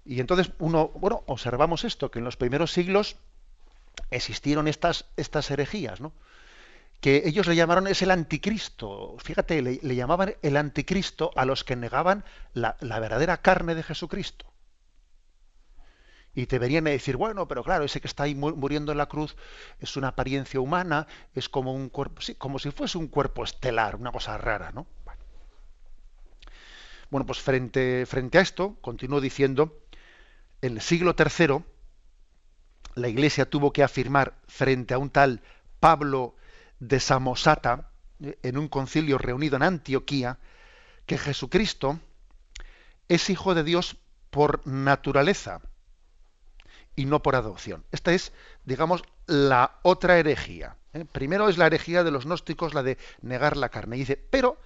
[0.05, 3.17] Y entonces uno, bueno, observamos esto, que en los primeros siglos
[4.11, 6.13] existieron estas, estas herejías, ¿no?
[7.01, 9.17] que ellos le llamaron es el anticristo.
[9.19, 12.23] Fíjate, le, llamaban el anticristo a los que negaban
[12.53, 14.45] la, verdadera carne de Jesucristo.
[16.37, 19.07] Y te venían a decir, bueno, pero claro, ese que está ahí muriendo en la
[19.07, 19.35] cruz
[19.79, 23.95] es una apariencia humana, es como un cuerpo, sí, como si fuese un cuerpo estelar,
[23.95, 24.85] una cosa rara, ¿no?
[27.09, 29.81] Bueno, pues frente, frente a esto, continúo diciendo,
[30.61, 31.63] en el siglo III,
[32.93, 35.41] la Iglesia tuvo que afirmar frente a un tal
[35.79, 36.35] Pablo
[36.79, 40.37] de Samosata, en un concilio reunido en Antioquía,
[41.07, 41.99] que Jesucristo
[43.07, 43.97] es hijo de Dios
[44.29, 45.61] por naturaleza
[46.97, 47.85] y no por adopción.
[47.93, 48.33] Esta es,
[48.65, 50.75] digamos, la otra herejía.
[50.93, 51.05] ¿eh?
[51.09, 53.95] Primero es la herejía de los gnósticos, la de negar la carne.
[53.95, 54.57] Y dice, pero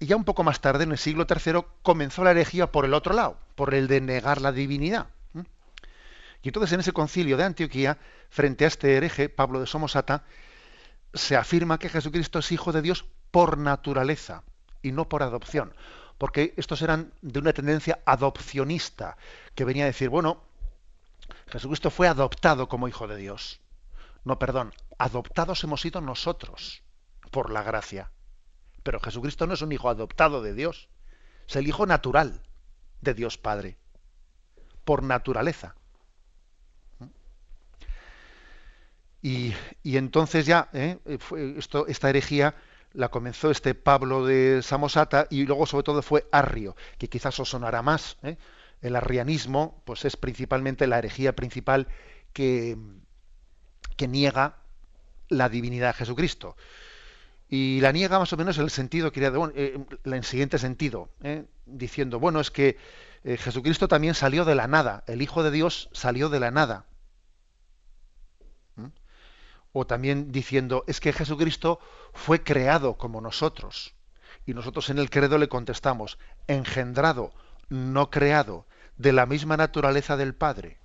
[0.00, 2.94] y ya un poco más tarde, en el siglo III, comenzó la herejía por el
[2.94, 5.08] otro lado, por el de negar la divinidad.
[6.40, 7.98] Y entonces en ese concilio de Antioquía,
[8.30, 10.22] frente a este hereje, Pablo de Somosata,
[11.12, 14.44] se afirma que Jesucristo es hijo de Dios por naturaleza
[14.82, 15.74] y no por adopción.
[16.16, 19.16] Porque estos eran de una tendencia adopcionista,
[19.56, 20.42] que venía a decir, bueno,
[21.48, 23.60] Jesucristo fue adoptado como hijo de Dios.
[24.24, 26.82] No, perdón, adoptados hemos sido nosotros
[27.30, 28.10] por la gracia.
[28.82, 30.88] Pero Jesucristo no es un hijo adoptado de Dios,
[31.46, 32.42] es el hijo natural
[33.00, 33.78] de Dios Padre,
[34.84, 35.74] por naturaleza.
[39.20, 39.52] Y,
[39.84, 40.98] entonces ya, ¿eh?
[41.56, 42.54] esto, esta herejía
[42.92, 47.50] la comenzó este Pablo de Samosata y luego sobre todo fue Arrio, que quizás os
[47.50, 48.16] sonará más.
[48.22, 48.36] ¿eh?
[48.80, 51.88] El arrianismo pues es principalmente la herejía principal
[52.32, 52.76] que,
[53.96, 54.56] que niega
[55.28, 56.56] la divinidad de Jesucristo.
[57.48, 61.46] Y la niega más o menos en el sentido, eh, en el siguiente sentido, eh,
[61.64, 62.76] diciendo, bueno, es que
[63.24, 66.84] eh, Jesucristo también salió de la nada, el Hijo de Dios salió de la nada.
[68.76, 68.88] ¿Mm?
[69.72, 71.80] O también diciendo, es que Jesucristo
[72.12, 73.94] fue creado como nosotros.
[74.44, 77.32] Y nosotros en el credo le contestamos, engendrado,
[77.68, 80.78] no creado, de la misma naturaleza del Padre.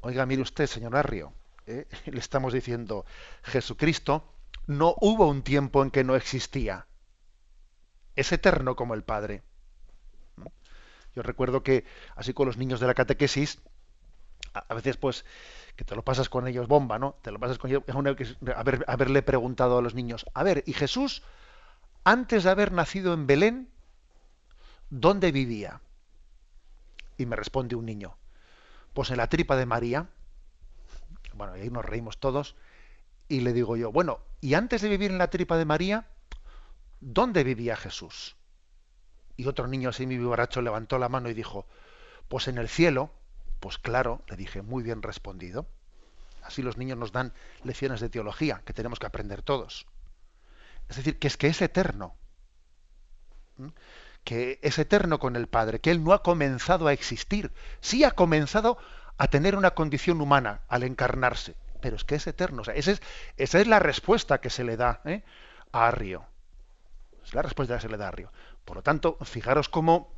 [0.00, 1.32] Oiga, mire usted, señor Arrio,
[1.66, 3.04] le estamos diciendo,
[3.42, 4.32] Jesucristo
[4.66, 6.86] no hubo un tiempo en que no existía.
[8.14, 9.42] Es eterno como el Padre.
[11.14, 11.84] Yo recuerdo que,
[12.16, 13.60] así con los niños de la catequesis,
[14.54, 15.24] a veces pues
[15.76, 17.16] que te lo pasas con ellos bomba, ¿no?
[17.22, 17.82] Te lo pasas con ellos,
[18.54, 21.22] haber, haberle preguntado a los niños, a ver, ¿y Jesús,
[22.04, 23.68] antes de haber nacido en Belén,
[24.92, 25.80] dónde vivía?
[27.16, 28.16] Y me responde un niño,
[28.92, 30.08] pues en la tripa de María.
[31.34, 32.54] Bueno, y ahí nos reímos todos.
[33.26, 36.06] Y le digo yo, bueno, ¿y antes de vivir en la tripa de María,
[37.00, 38.36] dónde vivía Jesús?
[39.36, 41.66] Y otro niño así, mi vivaracho, levantó la mano y dijo,
[42.28, 43.10] pues en el cielo.
[43.60, 45.66] Pues claro, le dije, muy bien respondido.
[46.42, 49.86] Así los niños nos dan lecciones de teología que tenemos que aprender todos.
[50.88, 52.14] Es decir, que es que es eterno.
[54.24, 57.52] Que es eterno con el Padre, que Él no ha comenzado a existir.
[57.80, 58.78] Sí ha comenzado
[59.18, 62.62] a tener una condición humana al encarnarse, pero es que es eterno.
[62.74, 62.98] esa,
[63.36, 65.22] es, la respuesta que se le da ¿eh?
[65.72, 66.24] a Arrio.
[67.24, 68.32] Es la respuesta que se le da a Arrio.
[68.64, 70.12] Por lo tanto, fijaros cómo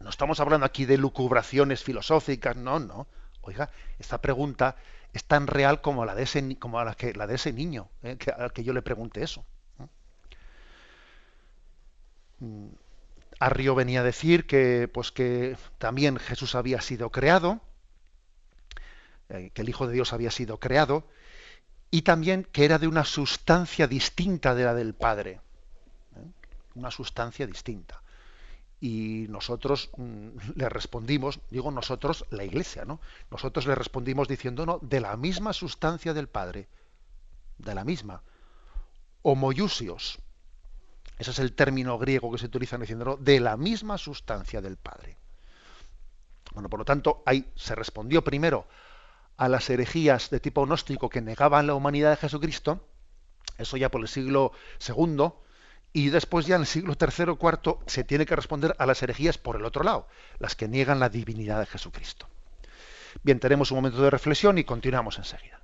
[0.00, 3.06] No estamos hablando aquí de lucubraciones filosóficas, no, no.
[3.42, 4.76] Oiga, esta pregunta
[5.12, 6.42] es tan real como la de ese
[7.52, 8.16] niño, ¿eh?
[8.16, 9.44] que, al que yo le pregunte eso.
[12.40, 12.68] Mm,
[13.40, 17.60] Arrio venía a decir que, pues que también Jesús había sido creado,
[19.30, 21.04] eh, que el Hijo de Dios había sido creado,
[21.90, 25.40] y también que era de una sustancia distinta de la del Padre.
[26.16, 26.30] ¿eh?
[26.74, 28.02] Una sustancia distinta.
[28.78, 33.00] Y nosotros mm, le respondimos, digo nosotros, la Iglesia, ¿no?
[33.30, 36.68] Nosotros le respondimos diciendo, no, de la misma sustancia del Padre,
[37.56, 38.22] de la misma.
[39.22, 40.18] Homoiusios.
[41.20, 44.78] Ese es el término griego que se utiliza en diciendo de la misma sustancia del
[44.78, 45.18] Padre.
[46.54, 48.66] Bueno, por lo tanto, ahí se respondió primero
[49.36, 52.88] a las herejías de tipo gnóstico que negaban la humanidad de Jesucristo,
[53.58, 54.52] eso ya por el siglo
[54.88, 55.28] II,
[55.92, 59.02] y después ya en el siglo III o IV se tiene que responder a las
[59.02, 62.28] herejías por el otro lado, las que niegan la divinidad de Jesucristo.
[63.22, 65.60] Bien, tenemos un momento de reflexión y continuamos enseguida.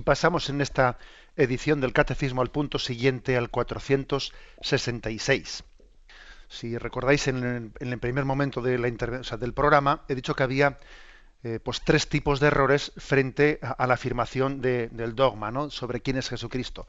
[0.00, 0.96] Y pasamos en esta
[1.36, 5.62] edición del Catecismo al punto siguiente, al 466.
[6.48, 10.78] Si recordáis, en el, primer momento de la del programa he dicho que había
[11.42, 15.68] eh, pues tres tipos de errores frente a, la afirmación del dogma ¿no?
[15.68, 16.88] sobre quién es Jesucristo.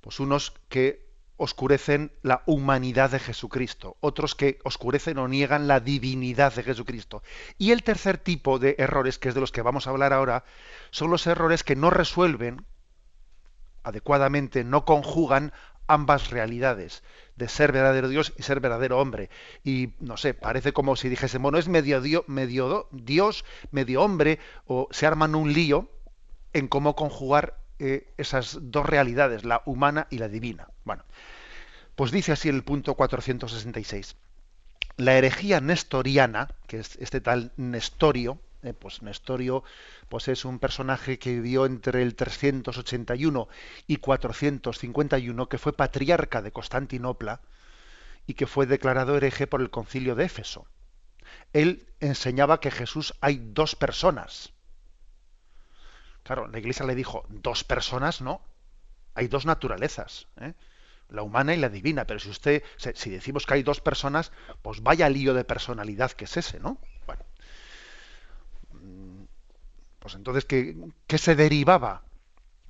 [0.00, 1.06] Pues unos que
[1.40, 7.22] oscurecen la humanidad de Jesucristo, otros que oscurecen o niegan la divinidad de Jesucristo.
[7.56, 10.44] Y el tercer tipo de errores, que es de los que vamos a hablar ahora,
[10.90, 12.66] son los errores que no resuelven
[13.82, 15.54] adecuadamente, no conjugan
[15.86, 17.02] ambas realidades,
[17.36, 19.30] de ser verdadero Dios y ser verdadero hombre.
[19.64, 24.88] Y no sé, parece como si dijésemos, no es medio, medio Dios, medio hombre, o
[24.90, 25.90] se arman un lío
[26.52, 30.68] en cómo conjugar eh, esas dos realidades, la humana y la divina.
[30.84, 31.04] Bueno,
[31.96, 34.16] pues dice así el punto 466.
[34.96, 39.64] La herejía nestoriana, que es este tal Nestorio, eh, pues Nestorio
[40.10, 43.48] pues es un personaje que vivió entre el 381
[43.86, 47.40] y 451, que fue patriarca de Constantinopla
[48.26, 50.66] y que fue declarado hereje por el concilio de Éfeso.
[51.54, 54.52] Él enseñaba que Jesús hay dos personas.
[56.30, 58.40] Claro, la iglesia le dijo, dos personas, no,
[59.14, 60.54] hay dos naturalezas, ¿eh?
[61.08, 64.30] la humana y la divina, pero si usted, si decimos que hay dos personas,
[64.62, 66.78] pues vaya lío de personalidad que es ese, ¿no?
[67.04, 67.24] Bueno,
[68.74, 69.24] mm,
[69.98, 70.76] pues entonces, ¿qué,
[71.08, 72.04] qué se derivaba?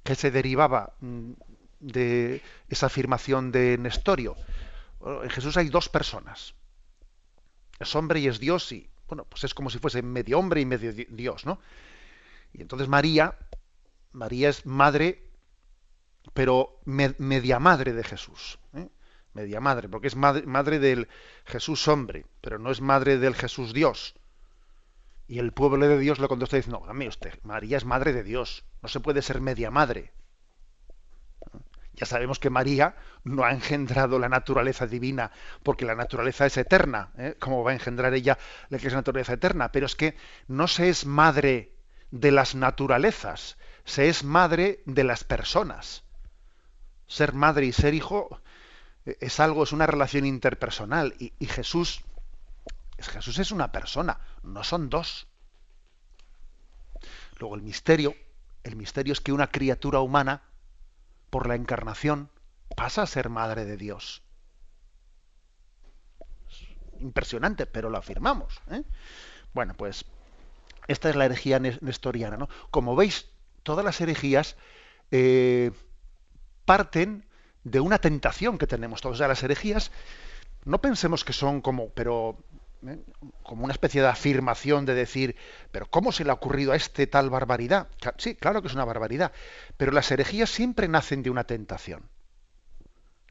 [0.04, 1.32] ¿Qué se derivaba mm,
[1.80, 4.36] de esa afirmación de Nestorio?
[5.04, 6.54] en Jesús hay dos personas.
[7.78, 10.64] Es hombre y es Dios y, bueno, pues es como si fuese medio hombre y
[10.64, 11.60] medio Dios, ¿no?
[12.52, 13.36] Y entonces María,
[14.12, 15.22] María es madre,
[16.34, 18.58] pero media madre de Jesús.
[18.74, 18.88] ¿eh?
[19.34, 21.08] Media madre, porque es madre, madre del
[21.44, 24.14] Jesús hombre, pero no es madre del Jesús Dios.
[25.28, 28.64] Y el pueblo de Dios le contesta diciendo, no, usted, María es madre de Dios,
[28.82, 30.12] no se puede ser media madre.
[31.92, 35.30] Ya sabemos que María no ha engendrado la naturaleza divina,
[35.62, 37.36] porque la naturaleza es eterna, ¿eh?
[37.38, 38.38] como va a engendrar ella
[38.70, 40.16] la que es naturaleza eterna, pero es que
[40.48, 41.76] no se es madre
[42.10, 46.02] de las naturalezas, se es madre de las personas.
[47.06, 48.40] Ser madre y ser hijo
[49.06, 52.02] eh, es algo, es una relación interpersonal y, Jesús,
[52.98, 55.26] Jesús es una persona, no son dos.
[57.38, 58.14] Luego el misterio,
[58.64, 60.42] el misterio es que una criatura humana,
[61.30, 62.30] por la encarnación,
[62.76, 64.22] pasa a ser madre de Dios.
[66.98, 68.60] impresionante, pero lo afirmamos.
[68.70, 68.82] ¿eh?
[69.54, 70.04] Bueno, pues
[70.86, 72.36] Esta es la herejía nestoriana.
[72.36, 72.48] ¿no?
[72.70, 73.29] Como veis,
[73.62, 74.56] todas las herejías
[75.10, 75.72] eh,
[76.64, 77.26] parten
[77.64, 79.16] de una tentación que tenemos todos.
[79.16, 79.90] O sea, las herejías,
[80.64, 82.38] no pensemos que son como, pero
[82.86, 82.98] ¿eh?
[83.42, 85.36] como una especie de afirmación de decir,
[85.72, 87.88] pero ¿cómo se le ha ocurrido a este tal barbaridad?
[88.18, 89.32] Sí, claro que es una barbaridad,
[89.76, 92.08] pero las herejías siempre nacen de una tentación.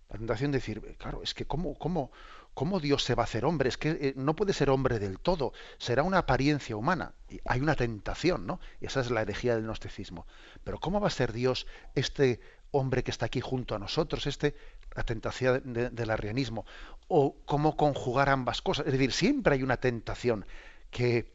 [0.10, 2.12] La tentación de decir, claro, es que ¿cómo, cómo,
[2.54, 3.70] cómo Dios se va a hacer hombre?
[3.70, 7.14] Es que eh, no puede ser hombre del todo, será una apariencia humana.
[7.46, 8.60] Hay una tentación, ¿no?
[8.82, 10.26] Esa es la herejía del gnosticismo.
[10.64, 12.40] Pero ¿cómo va a ser Dios este
[12.72, 14.56] hombre que está aquí junto a nosotros, este,
[14.96, 16.66] la tentación del arrianismo,
[17.08, 18.86] o cómo conjugar ambas cosas.
[18.86, 20.46] Es decir, siempre hay una tentación
[20.92, 21.32] que,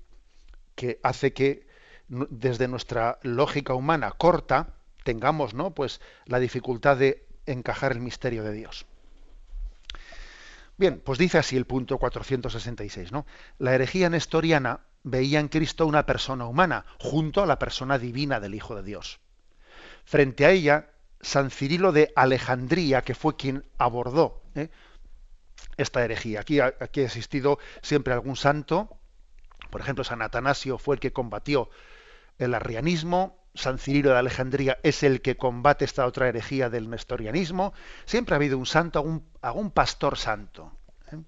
[0.75, 1.67] que hace que
[2.09, 5.75] desde nuestra lógica humana corta tengamos ¿no?
[5.75, 8.87] pues, la dificultad de encajar el misterio de Dios.
[10.77, 13.27] Bien, pues dice así el punto 466, ¿no?
[13.59, 18.55] La herejía nestoriana veía en Cristo una persona humana junto a la persona divina del
[18.55, 19.21] Hijo de Dios.
[20.05, 24.69] Frente a ella San Cirilo de Alejandría, que fue quien abordó ¿eh?
[25.77, 26.41] esta herejía.
[26.41, 28.99] Aquí, aquí ha existido siempre algún santo,
[29.75, 31.69] por ejemplo, San Atanasio fue el que combatió
[32.39, 37.73] el arrianismo, San Cirilo de Alejandría es el que combate esta otra herejía del nestorianismo.
[38.05, 40.73] Siempre ha habido un santo, algún, pastor santo,
[41.13, 41.19] ¿eh?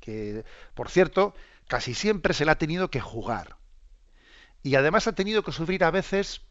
[0.00, 0.44] que,
[0.74, 1.34] por cierto,
[1.68, 3.56] casi siempre se le ha tenido que jugar.
[4.62, 6.42] Y además ha tenido que sufrir a veces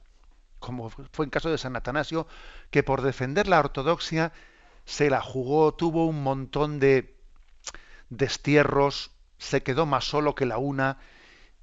[0.64, 2.26] como fue en caso de San Atanasio,
[2.72, 4.32] que por defender la ortodoxia
[4.86, 7.18] se la jugó, tuvo un montón de
[8.10, 11.00] destierros, se quedó más solo que la una,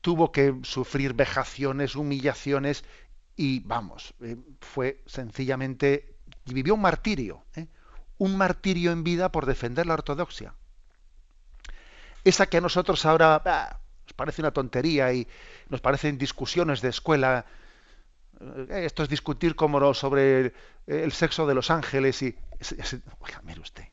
[0.02, 2.84] tuvo que sufrir vejaciones, humillaciones
[3.36, 6.16] y vamos, eh, fue sencillamente,
[6.46, 7.66] vivió un martirio, ¿eh?
[8.18, 10.54] un martirio en vida por defender la ortodoxia.
[12.24, 13.42] Esa que a nosotros ahora
[14.04, 15.26] nos parece una tontería y
[15.68, 17.46] nos parecen discusiones de escuela
[18.40, 20.52] eh, esto es discutir como sobre
[20.86, 22.36] el sexo de los ángeles y...
[23.20, 23.84] Oiga, mire usted,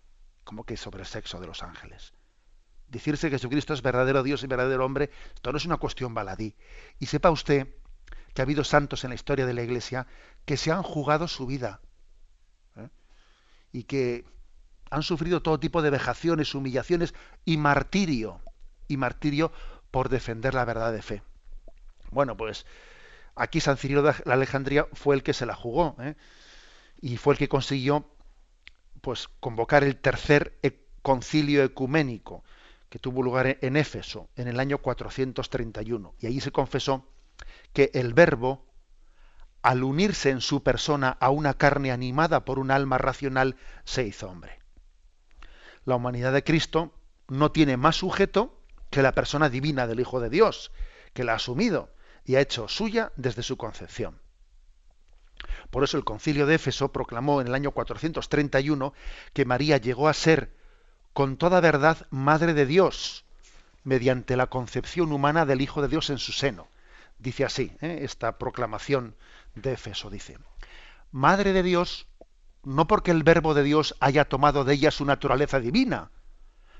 [0.43, 2.13] ¿cómo que sobre el sexo de los ángeles?
[2.87, 6.55] Decirse que Jesucristo es verdadero Dios y verdadero hombre, esto no es una cuestión baladí.
[6.99, 7.67] Y sepa usted
[8.37, 10.05] que ha habido santos en la historia de la Iglesia
[10.45, 11.81] que se han jugado su vida
[12.75, 12.87] ¿eh?
[13.71, 14.25] y que
[14.91, 17.15] han sufrido todo tipo de vejaciones, humillaciones
[17.45, 18.39] y martirio,
[18.87, 19.51] y martirio
[19.89, 21.23] por defender la verdad de fe.
[22.11, 22.67] Bueno, pues
[23.35, 26.13] Aquí San Cirilo de la Alejandría fue el que se la jugó ¿eh?
[27.01, 28.07] y fue el que consiguió
[29.01, 32.43] pues convocar el tercer e-, concilio ecuménico
[32.89, 37.16] que tuvo lugar en Éfeso en el año 431 y allí se confesó
[37.77, 38.65] que el verbo
[39.61, 43.55] al unirse en su persona a una carne animada por un alma racional
[43.85, 44.57] se hizo hombre.
[45.85, 46.91] La humanidad de Cristo
[47.27, 48.59] no tiene más sujeto
[48.89, 50.71] que la persona divina del Hijo de Dios,
[51.13, 51.91] que la ha asumido
[52.25, 54.21] y ha hecho suya desde su concepción.
[55.69, 58.91] Por eso el concilio de Éfeso proclamó en el año 431
[59.33, 60.51] que María llegó a ser
[61.13, 63.23] con toda verdad Madre de Dios,
[63.83, 66.69] mediante la concepción humana del Hijo de Dios en su seno.
[67.19, 67.99] Dice así, ¿eh?
[68.01, 69.15] esta proclamación
[69.55, 70.37] de Éfeso, dice,
[71.11, 72.07] Madre de Dios,
[72.63, 76.11] no porque el Verbo de Dios haya tomado de ella su naturaleza divina,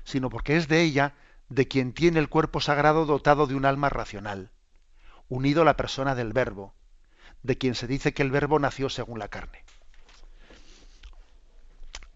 [0.04, 1.14] sino porque es de ella
[1.48, 4.50] de quien tiene el cuerpo sagrado dotado de un alma racional
[5.28, 6.74] unido a la persona del verbo,
[7.42, 9.64] de quien se dice que el verbo nació según la carne.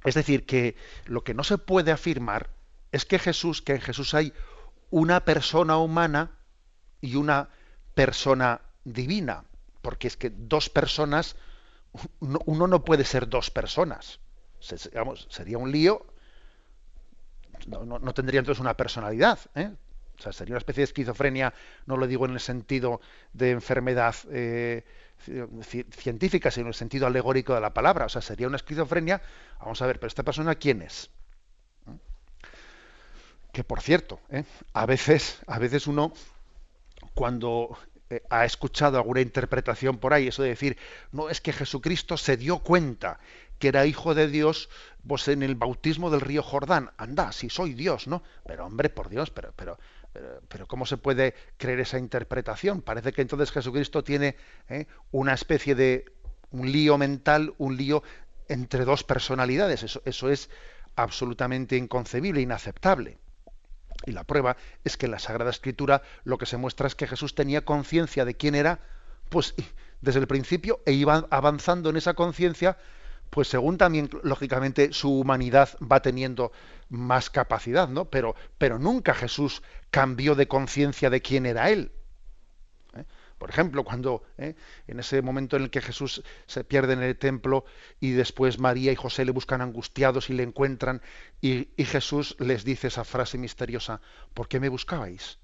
[0.05, 2.51] Es decir, que lo que no se puede afirmar
[2.91, 4.33] es que Jesús, que en Jesús hay
[4.91, 6.39] una persona humana
[7.01, 7.51] y una
[7.95, 9.45] persona divina,
[9.81, 11.37] porque es que dos personas,
[12.21, 14.21] uno no puede ser dos personas.
[14.61, 16.07] sería un lío,
[17.67, 19.39] no, no tendría entonces una personalidad.
[19.55, 19.73] ¿eh?
[20.19, 21.53] O sea, sería una especie de esquizofrenia,
[21.87, 23.01] no lo digo en el sentido
[23.33, 24.85] de enfermedad eh,
[25.91, 28.07] científica, sino en el sentido alegórico de la palabra.
[28.07, 29.23] O sea, sería una esquizofrenia.
[29.61, 31.11] Vamos a ver, pero esta persona, ¿quién es?
[31.87, 31.95] ¿Mm?
[33.53, 34.45] Que por cierto, ¿eh?
[34.73, 36.13] a veces, a veces uno,
[37.15, 37.77] cuando
[38.11, 40.77] eh, ha escuchado alguna interpretación por ahí, eso de decir,
[41.13, 43.19] no, es que Jesucristo se dio cuenta
[43.59, 44.69] que era hijo de Dios
[45.07, 46.91] pues en el bautismo del río Jordán.
[46.97, 48.23] Anda, si soy Dios, ¿no?
[48.45, 49.79] Pero hombre, por Dios, pero, pero,
[50.49, 52.83] pero, ¿cómo se puede creer esa interpretación?
[52.83, 54.37] Parece que entonces Jesucristo tiene
[54.69, 54.87] ¿eh?
[55.11, 56.05] una especie de
[56.51, 58.03] un lío mental, un lío
[58.49, 59.85] entre dos personalidades.
[59.85, 60.51] Eso, eso es
[60.97, 63.19] absolutamente inconcebible, inaceptable.
[64.07, 67.07] Y la prueba es que en la Sagrada Escritura lo que se muestra es que
[67.07, 68.81] Jesús tenía conciencia de quién era,
[69.29, 69.55] pues
[70.01, 72.77] desde el principio, e iba avanzando en esa conciencia
[73.33, 76.53] pues según también, lógicamente, su humanidad va teniendo
[76.91, 78.05] más capacidad, ¿no?
[78.05, 81.93] Pero, pero nunca Jesús cambió de conciencia de quién era Él.
[83.43, 84.55] Por ejemplo, cuando ¿eh?
[84.87, 87.65] en ese momento en el que Jesús se pierde en el templo
[87.99, 91.03] y después María y José le buscan angustiados y le encuentran
[91.41, 94.01] y, y Jesús les dice esa frase misteriosa,
[94.33, 95.41] ¿por qué me buscabais?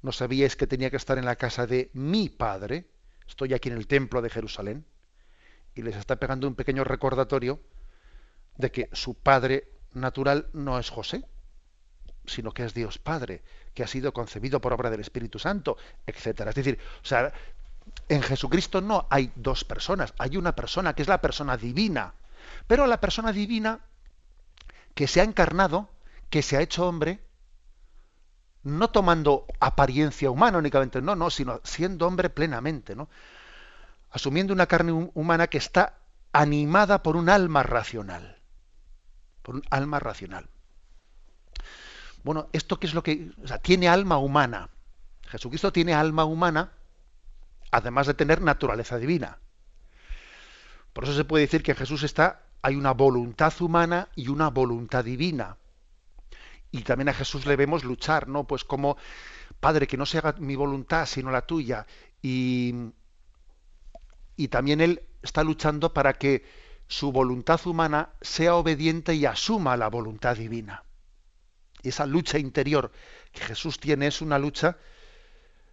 [0.00, 2.88] ¿No sabíais que tenía que estar en la casa de mi Padre?
[3.26, 4.86] Estoy aquí en el templo de Jerusalén.
[5.74, 7.60] Y les está pegando un pequeño recordatorio
[8.56, 11.26] de que su Padre natural no es José,
[12.28, 13.42] sino que es Dios Padre,
[13.74, 15.76] que ha sido concebido por obra del Espíritu Santo,
[16.06, 16.50] etcétera.
[16.50, 17.32] Es decir, o sea,
[18.08, 22.14] en Jesucristo no hay dos personas, hay una persona que es la persona divina,
[22.66, 23.80] pero la persona divina
[24.94, 25.88] que se ha encarnado,
[26.30, 27.20] que se ha hecho hombre,
[28.62, 33.08] no tomando apariencia humana únicamente, no, no, sino siendo hombre plenamente, ¿no?
[34.10, 35.94] Asumiendo una carne humana que está
[36.32, 38.38] animada por un alma racional.
[39.42, 40.48] Por un alma racional.
[42.28, 43.30] Bueno, ¿esto qué es lo que...
[43.42, 44.68] O sea, tiene alma humana.
[45.28, 46.72] Jesucristo tiene alma humana,
[47.70, 49.38] además de tener naturaleza divina.
[50.92, 54.50] Por eso se puede decir que en Jesús está, hay una voluntad humana y una
[54.50, 55.56] voluntad divina.
[56.70, 58.44] Y también a Jesús le vemos luchar, ¿no?
[58.44, 58.98] Pues como,
[59.58, 61.86] Padre, que no se haga mi voluntad, sino la tuya.
[62.20, 62.74] Y,
[64.36, 66.44] y también Él está luchando para que
[66.88, 70.84] su voluntad humana sea obediente y asuma la voluntad divina
[71.88, 72.92] esa lucha interior
[73.32, 74.76] que Jesús tiene es una lucha,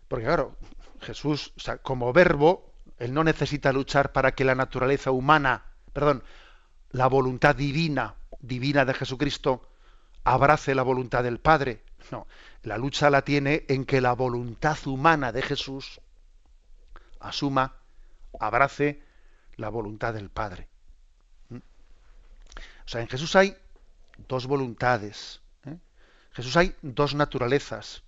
[0.07, 0.55] porque claro,
[1.01, 6.23] Jesús, como verbo, él no necesita luchar para que la naturaleza humana, perdón,
[6.91, 9.69] la voluntad divina, divina de Jesucristo,
[10.23, 11.83] abrace la voluntad del Padre.
[12.11, 12.27] No,
[12.63, 15.99] la lucha la tiene en que la voluntad humana de Jesús
[17.19, 17.75] asuma,
[18.39, 19.01] abrace
[19.55, 20.67] la voluntad del Padre.
[21.49, 21.57] ¿Mm?
[21.57, 23.57] O sea, en Jesús hay
[24.27, 25.41] dos voluntades.
[26.35, 28.03] Jesús hay dos naturalezas,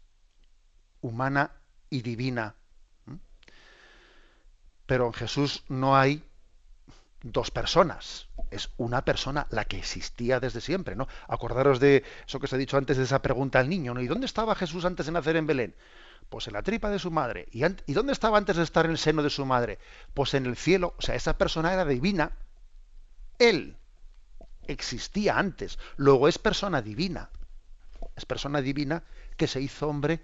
[0.99, 1.51] humana
[1.89, 2.55] y divina.
[4.85, 6.21] Pero en Jesús no hay
[7.23, 11.07] dos personas, es una persona la que existía desde siempre, ¿no?
[11.29, 14.01] Acordaros de eso que os he dicho antes de esa pregunta al niño, ¿no?
[14.01, 15.75] ¿Y dónde estaba Jesús antes de nacer en Belén?
[16.27, 17.47] Pues en la tripa de su madre.
[17.51, 19.79] ¿Y, ¿Y dónde estaba antes de estar en el seno de su madre?
[20.13, 20.95] Pues en el cielo.
[20.97, 22.33] O sea, esa persona era divina.
[23.39, 23.77] Él
[24.67, 27.29] existía antes, luego es persona divina
[28.17, 29.03] es persona divina
[29.37, 30.19] que se hizo hombre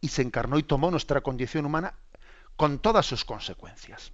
[0.00, 1.94] y se encarnó y tomó nuestra condición humana
[2.56, 4.12] con todas sus consecuencias.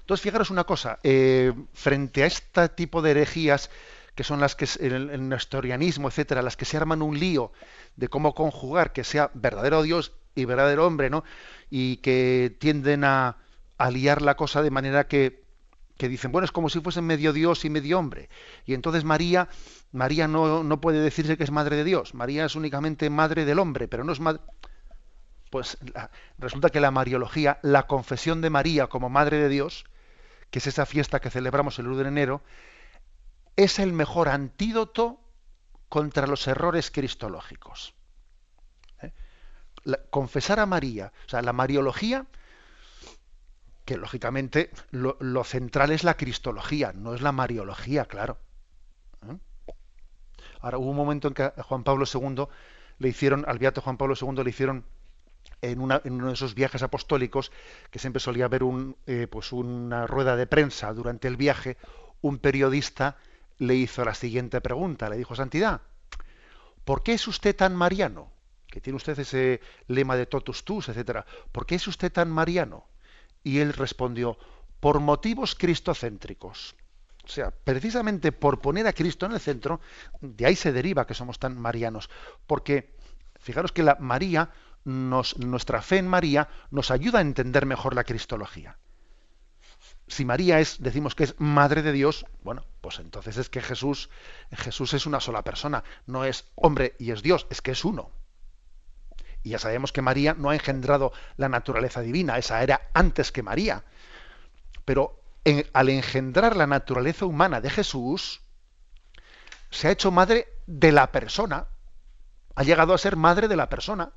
[0.00, 3.70] Entonces, fijaros una cosa, eh, frente a este tipo de herejías,
[4.14, 7.52] que son las que el, el nestorianismo, etcétera, las que se arman un lío
[7.96, 11.24] de cómo conjugar que sea verdadero Dios y verdadero hombre, ¿no?
[11.70, 13.36] Y que tienden a,
[13.78, 15.44] a liar la cosa de manera que,
[16.00, 18.30] que dicen, bueno, es como si fuesen medio Dios y medio hombre.
[18.64, 19.50] Y entonces María
[19.92, 22.14] María no, no, puede decirse que es madre de Dios.
[22.14, 24.40] María es únicamente madre del hombre, pero no es madre.
[25.50, 25.76] Pues
[26.38, 29.84] resulta que la Mariología, la confesión de María como madre de Dios,
[30.50, 32.42] que es esa fiesta que celebramos el 1 de enero,
[33.56, 35.20] es el mejor antídoto
[35.90, 37.94] contra los errores cristológicos.
[39.02, 39.12] ¿Eh?
[40.08, 42.24] confesar a María, o sea, la Mariología,
[43.90, 48.38] que lógicamente lo, central es la cristología, no es la Mariología, claro.
[50.60, 52.44] Ahora hubo un momento en que a Juan Pablo II
[52.98, 54.84] le hicieron, al beato Juan Pablo II le hicieron
[55.60, 57.50] en, uno de esos viajes apostólicos,
[57.90, 61.76] que siempre solía haber un, eh, pues una rueda de prensa durante el viaje,
[62.20, 63.16] un periodista
[63.58, 65.80] le hizo la siguiente pregunta, le dijo, Santidad,
[66.84, 68.30] ¿por qué es usted tan mariano?
[68.68, 71.26] Que tiene usted ese lema de totus tus, etcétera.
[71.50, 72.86] ¿Por qué es usted tan mariano?
[73.42, 74.38] Y él respondió,
[74.80, 76.74] por motivos cristocéntricos.
[77.24, 79.80] O sea, precisamente por poner a Cristo en el centro,
[80.20, 82.10] de ahí se deriva que somos tan marianos.
[82.46, 82.96] Porque,
[83.38, 84.50] fijaros que la María,
[84.84, 88.78] nos, nuestra fe en María, nos ayuda a entender mejor la cristología.
[90.08, 94.10] Si María es, decimos que es madre de Dios, bueno, pues entonces es que Jesús,
[94.50, 98.10] Jesús es una sola persona, no es hombre y es Dios, es que es uno.
[99.42, 103.42] Y ya sabemos que María no ha engendrado la naturaleza divina, esa era antes que
[103.42, 103.84] María.
[104.84, 105.20] Pero
[105.72, 108.42] al engendrar la naturaleza humana de Jesús,
[109.70, 111.66] se ha hecho madre de la persona.
[112.54, 114.12] Ha llegado a ser madre de la persona.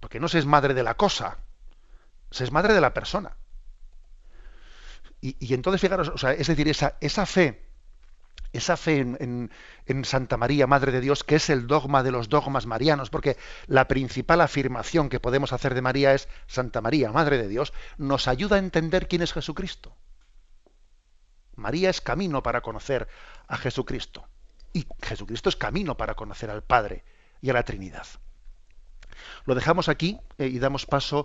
[0.00, 1.38] Porque no se es madre de la cosa,
[2.30, 3.36] se es madre de la persona.
[5.20, 7.65] Y, entonces, fijaros, o sea, es decir, esa, esa fe
[8.52, 9.50] esa fe en,
[10.04, 13.36] Santa María, Madre de Dios, que es el dogma de los dogmas marianos, porque
[13.66, 18.28] la principal afirmación que podemos hacer de María es Santa María, Madre de Dios, nos
[18.28, 19.94] ayuda a entender quién es Jesucristo.
[21.54, 23.08] María es camino para conocer
[23.48, 24.28] a Jesucristo.
[24.72, 27.04] Y Jesucristo es camino para conocer al Padre
[27.40, 28.06] y a la Trinidad.
[29.46, 31.24] Lo dejamos aquí eh, y damos paso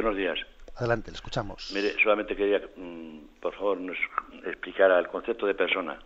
[0.00, 0.38] Buenos días.
[0.76, 1.72] Adelante, le escuchamos.
[1.74, 3.96] Mire, solamente quería, mm, por favor, nos
[4.46, 5.98] explicara el concepto de persona.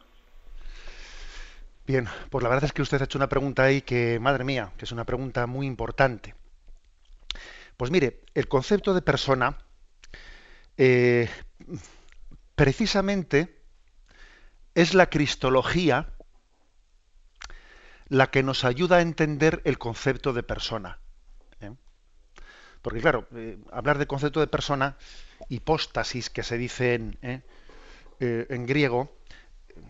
[1.87, 4.73] Bien, pues la verdad es que usted ha hecho una pregunta ahí que, madre mía,
[4.79, 6.35] que es una pregunta muy importante.
[7.77, 9.59] Pues mire, el concepto de persona,
[10.79, 11.29] eh,
[12.55, 13.61] precisamente,
[14.75, 16.15] es la cristología
[18.09, 21.02] la que nos ayuda a entender el concepto de persona.
[22.83, 24.97] Porque claro, eh, hablar de concepto de persona,
[25.49, 27.41] hipóstasis que se dice en, eh,
[28.19, 29.17] eh, griego,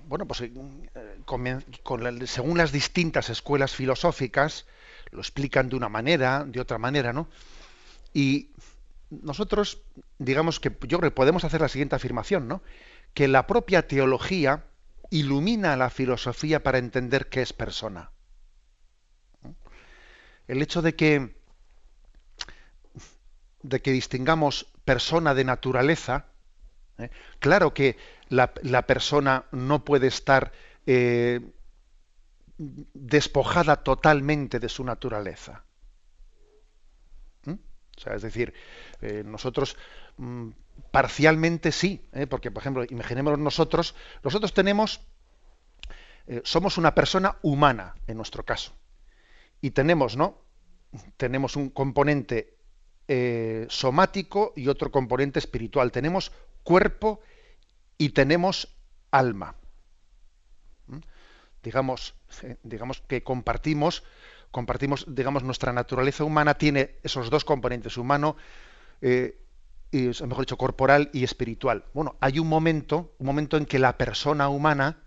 [0.06, 4.66] bueno, pues según las distintas escuelas filosóficas,
[5.10, 7.28] lo explican de una manera, de otra manera, ¿no?
[8.14, 8.50] Y
[9.10, 9.82] nosotros,
[10.18, 12.62] digamos que yo creo que podemos hacer la siguiente afirmación, ¿no?
[13.14, 14.64] Que la propia teología
[15.10, 18.10] ilumina la filosofía para entender qué es persona.
[20.46, 21.41] El hecho de que
[23.62, 26.26] de que distingamos persona de naturaleza,
[26.98, 27.10] ¿eh?
[27.38, 27.96] claro que
[28.28, 28.52] la,
[28.86, 30.52] persona no puede estar
[30.86, 31.40] eh,
[32.58, 35.64] despojada totalmente de su naturaleza.
[37.44, 37.52] ¿Mm?
[37.96, 38.54] O sea, es decir,
[39.00, 39.76] eh, nosotros
[40.16, 40.50] mm,
[40.90, 43.94] parcialmente sí, porque por ejemplo, imaginémonos nosotros,
[44.24, 45.00] nosotros tenemos,
[46.44, 48.72] somos una persona humana en nuestro caso,
[49.60, 50.38] y tenemos, ¿no?
[51.16, 52.56] Tenemos un componente
[53.08, 55.90] eh, somático y otro componente espiritual.
[55.90, 56.32] Tenemos
[56.62, 57.20] cuerpo
[57.98, 58.68] y tenemos
[59.10, 59.56] alma.
[60.86, 60.98] ¿Mm?
[61.62, 64.02] Digamos, eh, digamos que compartimos,
[64.50, 68.36] compartimos, digamos, nuestra naturaleza humana tiene esos dos componentes, humano,
[69.00, 69.38] eh,
[69.92, 71.84] mejor dicho, corporal y espiritual.
[71.92, 75.02] Bueno, hay un momento, un momento en que la persona humana,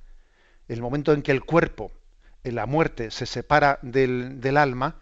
[0.68, 1.92] el momento en que el cuerpo,
[2.44, 5.00] en la muerte, se separa del, del alma,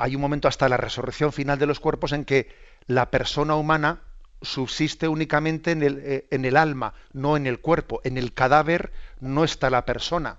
[0.00, 2.48] hay un momento hasta la resurrección final de los cuerpos en que
[2.86, 4.00] la persona humana
[4.40, 8.00] subsiste únicamente en el, eh, alma, no en el cuerpo.
[8.02, 10.38] En el cadáver no está la persona.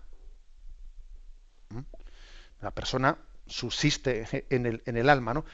[1.69, 1.81] ¿Mm?
[2.61, 5.45] La persona subsiste en el, alma, ¿no?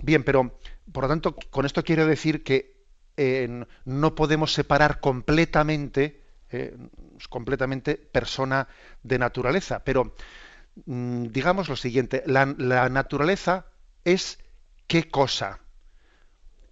[0.00, 0.60] Bien, pero
[0.92, 2.84] por lo tanto, con esto quiero decir que
[3.16, 6.22] eh, no podemos separar completamente,
[6.52, 6.76] eh,
[7.28, 8.68] completamente persona
[9.02, 10.14] de naturaleza, pero
[10.76, 13.66] digamos lo siguiente, la, naturaleza
[14.04, 14.38] es
[14.86, 15.60] qué cosa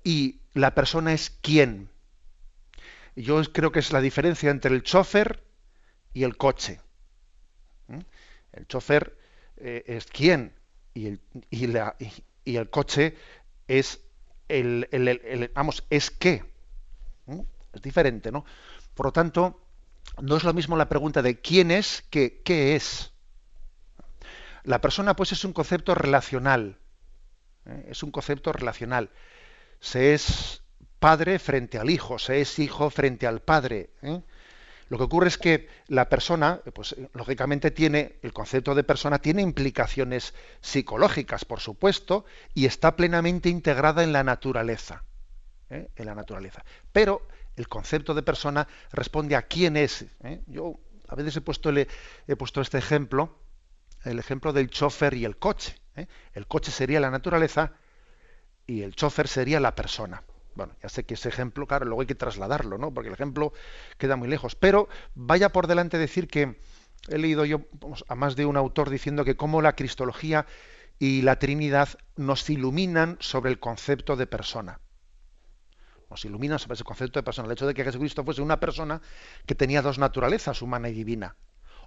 [0.05, 1.88] y la persona es quién.
[3.14, 5.44] Yo creo que es la diferencia entre el chofer
[6.12, 6.80] y el coche.
[7.88, 8.00] ¿Mm?
[8.53, 9.16] El chofer
[9.57, 10.55] eh, es quién
[10.94, 13.16] y el, y, el coche
[13.68, 14.00] es
[14.48, 16.44] el, el, vamos, es qué.
[17.26, 17.40] ¿Mm?
[17.72, 18.44] Es diferente, ¿no?
[18.94, 19.62] Por lo tanto,
[20.20, 23.11] no es lo mismo la pregunta de quién es que qué es.
[24.64, 26.78] La persona, pues, es un concepto relacional.
[27.66, 27.86] ¿eh?
[27.88, 29.10] Es un concepto relacional.
[29.80, 30.62] Se es
[31.02, 33.90] padre frente al hijo, se es hijo frente al padre.
[34.02, 34.22] ¿eh?
[34.88, 39.42] Lo que ocurre es que la persona, pues lógicamente tiene, el concepto de persona tiene
[39.42, 45.02] implicaciones psicológicas, por supuesto, y está plenamente integrada en la naturaleza.
[45.70, 45.88] ¿eh?
[45.96, 46.64] En la naturaleza.
[46.92, 50.06] Pero el concepto de persona responde a quién es.
[50.46, 53.41] Yo a veces he puesto, he puesto este ejemplo
[54.05, 55.76] el ejemplo del chofer y el coche.
[55.96, 56.07] ¿eh?
[56.32, 57.72] El coche sería la naturaleza
[58.66, 60.22] y el chofer sería la persona.
[60.55, 62.92] Bueno, ya sé que ese ejemplo, claro, luego hay que trasladarlo, ¿no?
[62.92, 63.53] Porque el ejemplo
[63.96, 64.55] queda muy lejos.
[64.55, 66.59] Pero vaya por delante decir que
[67.09, 67.62] he leído yo
[68.09, 70.46] a más de un autor diciendo que cómo la cristología
[70.98, 74.80] y la Trinidad nos iluminan sobre el concepto de persona.
[76.11, 77.46] Nos iluminan sobre ese concepto de persona.
[77.46, 79.00] El hecho de que Jesucristo fuese una persona
[79.46, 81.34] que tenía dos naturalezas, humana y divina.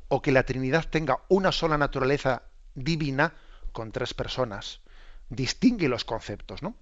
[0.08, 2.43] O que la Trinidad tenga una sola naturaleza
[2.74, 3.34] divina
[3.72, 4.82] con tres personas.
[5.30, 6.76] Distingue los conceptos, ¿no?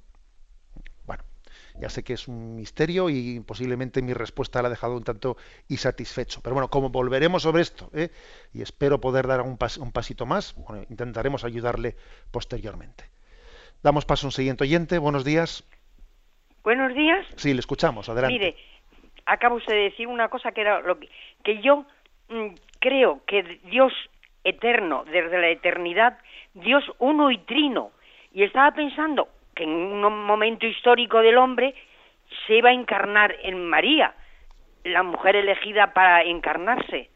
[1.80, 5.38] Ya sé que es un misterio y posiblemente mi respuesta la ha dejado un tanto
[5.70, 6.42] insatisfecho.
[6.42, 8.10] Pero bueno, como volveremos sobre esto ¿eh?
[8.54, 10.56] y espero poder dar un, un pasito más,
[10.90, 11.96] intentaremos ayudarle
[12.32, 13.06] posteriormente.
[13.82, 14.98] Damos paso a un siguiente oyente.
[14.98, 15.68] Buenos días.
[16.64, 17.26] Buenos días.
[17.36, 18.08] Sí, le escuchamos.
[18.08, 18.34] Adelante.
[18.34, 18.56] Mire,
[19.26, 21.10] acaba usted de decir una cosa que era lo que,
[21.44, 21.86] que yo
[22.80, 23.94] creo que Dios
[24.44, 26.18] eterno, desde la eternidad,
[26.54, 27.92] Dios uno y trino.
[28.34, 31.76] Y estaba pensando, que en un momento histórico del hombre
[32.48, 34.14] se iba a encarnar en María,
[34.84, 37.10] la mujer elegida para encarnarse.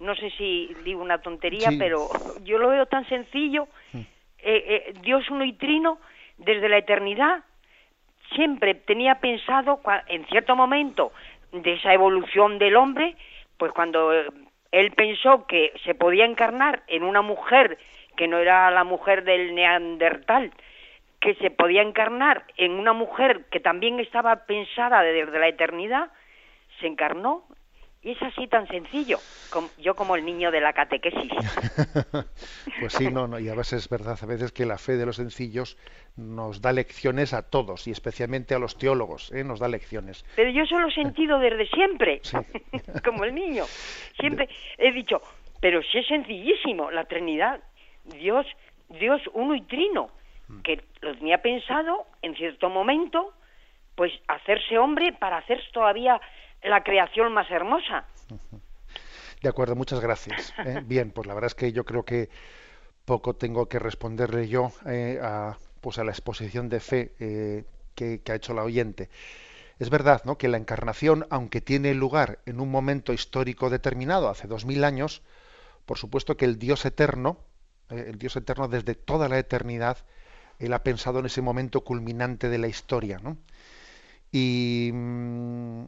[0.00, 2.08] No sé si digo una tontería, pero
[2.44, 3.68] yo lo veo tan sencillo.
[3.92, 3.98] Mm.
[3.98, 4.06] Eh,
[4.42, 5.98] eh, Dios uno y trino,
[6.38, 7.44] desde la eternidad,
[8.34, 11.12] siempre tenía pensado, en cierto momento
[11.52, 13.16] de esa evolución del hombre,
[13.60, 14.26] pues cuando eh,
[14.72, 17.76] él pensó que se podía encarnar en una mujer
[18.16, 20.50] que no era la mujer del neandertal,
[21.20, 26.10] que se podía encarnar en una mujer que también estaba pensada desde la eternidad,
[26.80, 27.44] se encarnó
[28.02, 29.18] y es así tan sencillo,
[29.78, 31.30] yo como el niño de la catequesis.
[32.80, 35.04] pues sí, no, no, y a veces es verdad, a veces que la fe de
[35.04, 35.76] los sencillos
[36.16, 39.44] nos da lecciones a todos y especialmente a los teólogos, ¿eh?
[39.44, 40.24] nos da lecciones.
[40.34, 42.22] Pero yo eso lo he sentido desde siempre,
[43.04, 43.64] como el niño.
[44.18, 44.48] Siempre
[44.78, 45.20] he dicho,
[45.60, 47.60] pero si es sencillísimo, la Trinidad,
[48.04, 48.46] Dios,
[48.88, 50.10] Dios uno y trino
[50.64, 53.34] que lo tenía pensado en cierto momento,
[53.94, 56.20] pues hacerse hombre para hacer todavía
[56.62, 58.04] la creación más hermosa.
[59.42, 60.52] De acuerdo, muchas gracias.
[60.64, 60.82] ¿eh?
[60.86, 62.28] Bien, pues la verdad es que yo creo que
[63.04, 68.20] poco tengo que responderle yo eh, a, pues a la exposición de fe eh, que,
[68.20, 69.08] que, ha hecho la oyente.
[69.78, 70.36] Es verdad ¿no?
[70.36, 75.22] que la encarnación, aunque tiene lugar en un momento histórico determinado, hace dos mil años,
[75.86, 77.38] por supuesto que el Dios eterno,
[77.88, 79.96] el Dios eterno desde toda la eternidad,
[80.58, 83.18] él ha pensado en ese momento culminante de la historia.
[83.22, 83.38] ¿no?
[84.30, 85.84] Y, mm,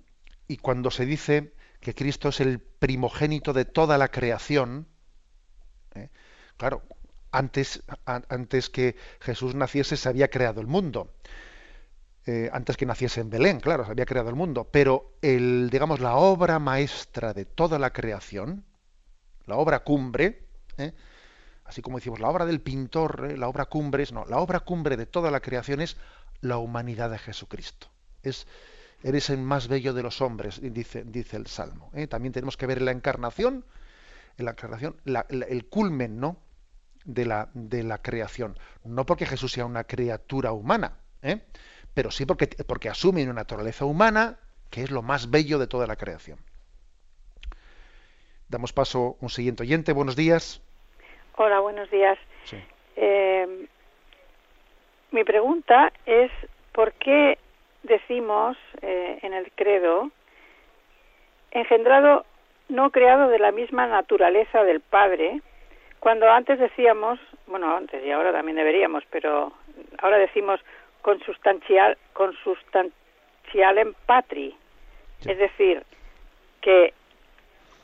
[0.52, 4.86] y, cuando se dice que Cristo es el primogénito de toda la creación,
[5.94, 6.10] ¿eh?
[6.56, 6.82] claro,
[7.30, 11.14] antes, antes que Jesús naciese se había creado el mundo.
[12.24, 15.98] Eh, antes que naciese en Belén, claro, se había creado el mundo, pero el, digamos,
[15.98, 18.64] la obra maestra de toda la creación,
[19.46, 20.46] la obra cumbre,
[20.78, 20.92] ¿eh?
[21.64, 23.36] así como decimos, la obra del pintor, ¿eh?
[23.36, 25.96] la obra cumbre, no, la obra cumbre de toda la creación es
[26.40, 27.88] la humanidad de Jesucristo.
[28.22, 28.46] Es,
[29.02, 31.90] eres el más bello de los hombres, dice, dice el Salmo.
[31.94, 32.06] ¿eh?
[32.06, 33.64] También tenemos que ver en la encarnación,
[34.38, 36.36] en la encarnación, el culmen, ¿no?
[37.04, 38.56] De la, de la creación.
[38.84, 41.40] No porque Jesús sea una criatura humana, ¿eh?
[41.94, 44.38] pero sí porque, porque asume una naturaleza humana
[44.70, 46.38] que es lo más bello de toda la creación.
[48.48, 49.92] Damos paso a un siguiente oyente.
[49.92, 50.62] Buenos días.
[51.36, 52.18] Hola, buenos días.
[52.96, 53.66] Eh,
[55.10, 56.30] mi pregunta es
[56.72, 57.38] por qué
[57.82, 60.10] decimos eh, en el credo
[61.50, 62.24] engendrado
[62.68, 65.42] no creado de la misma naturaleza del Padre,
[66.00, 69.52] cuando antes decíamos, bueno, antes y ahora también deberíamos, pero
[69.98, 70.60] ahora decimos
[71.02, 72.92] consustancial, consustancial
[73.78, 74.56] en patri,
[75.26, 75.84] es decir,
[76.60, 76.94] que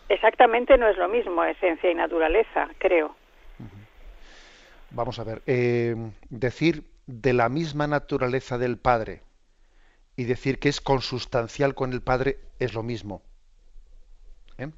[0.08, 3.14] exactamente no es lo mismo esencia y naturaleza, creo.
[4.90, 5.94] Vamos a ver, eh,
[6.30, 9.20] decir de la misma naturaleza del Padre
[10.18, 13.22] y decir que es consustancial con el Padre es lo mismo.
[14.58, 14.68] ¿eh?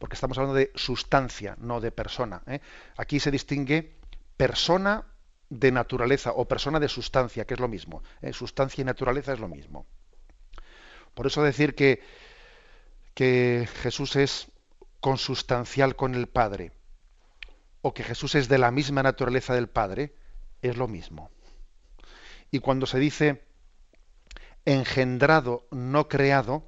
[0.00, 2.42] Porque estamos hablando de sustancia, no de persona.
[2.48, 2.60] ¿eh?
[2.96, 3.94] Aquí se distingue
[4.36, 5.06] persona
[5.50, 8.02] de naturaleza o persona de sustancia, que es lo mismo.
[8.32, 9.86] Sustancia y naturaleza es lo mismo.
[11.14, 12.02] Por eso decir que,
[13.14, 14.48] que Jesús es
[14.98, 16.72] consustancial con el Padre
[17.82, 20.16] o que Jesús es de la misma naturaleza del Padre,
[20.60, 21.30] es lo mismo.
[22.50, 23.46] Y cuando se dice
[24.68, 26.62] engendrado, no creado,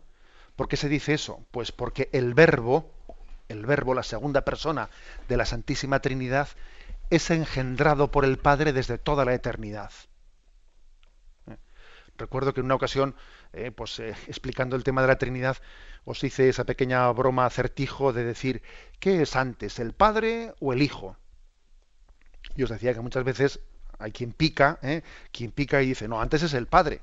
[0.57, 1.45] ¿por qué se dice eso?
[1.51, 2.91] Pues porque el verbo,
[3.49, 4.89] el verbo, la segunda persona
[5.29, 6.49] de la Santísima Trinidad,
[7.11, 9.93] es engendrado por el Padre desde toda la eternidad.
[11.47, 11.59] ¿Eh?
[12.17, 13.15] Recuerdo que en una ocasión,
[13.53, 15.59] eh, pues eh, explicando el tema de la Trinidad,
[16.07, 18.63] os hice esa pequeña broma acertijo de decir,
[18.99, 21.19] ¿qué es antes, el Padre o el Hijo?
[22.57, 23.61] Y os decía que muchas veces
[23.99, 24.79] hay quien pica,
[25.33, 27.03] quien pica y dice, no, antes es el padre.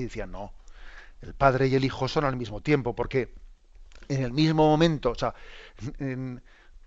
[0.00, 0.52] Y decían, no,
[1.22, 3.34] el padre y el hijo son al mismo tiempo, porque
[4.08, 5.34] en el mismo momento, o sea,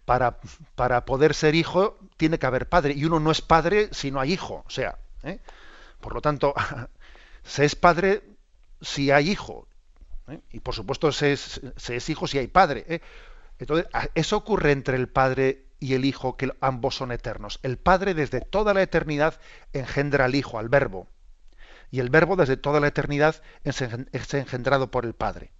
[0.05, 0.39] para,
[0.75, 4.19] para poder ser hijo tiene que haber padre, y uno no es padre si no
[4.19, 5.39] hay hijo, o sea, ¿eh?
[5.99, 6.53] por lo tanto,
[7.43, 8.23] se es padre
[8.81, 9.67] si hay hijo,
[10.27, 10.39] ¿eh?
[10.51, 12.85] y por supuesto se es, se es, hijo si hay padre.
[12.87, 13.01] ¿eh?
[13.59, 17.59] Entonces, eso ocurre entre el padre y el hijo, que ambos son eternos.
[17.63, 19.39] El padre desde toda la eternidad
[19.73, 21.07] engendra al hijo, al verbo,
[21.91, 25.51] y el verbo desde toda la eternidad es engendrado por el padre.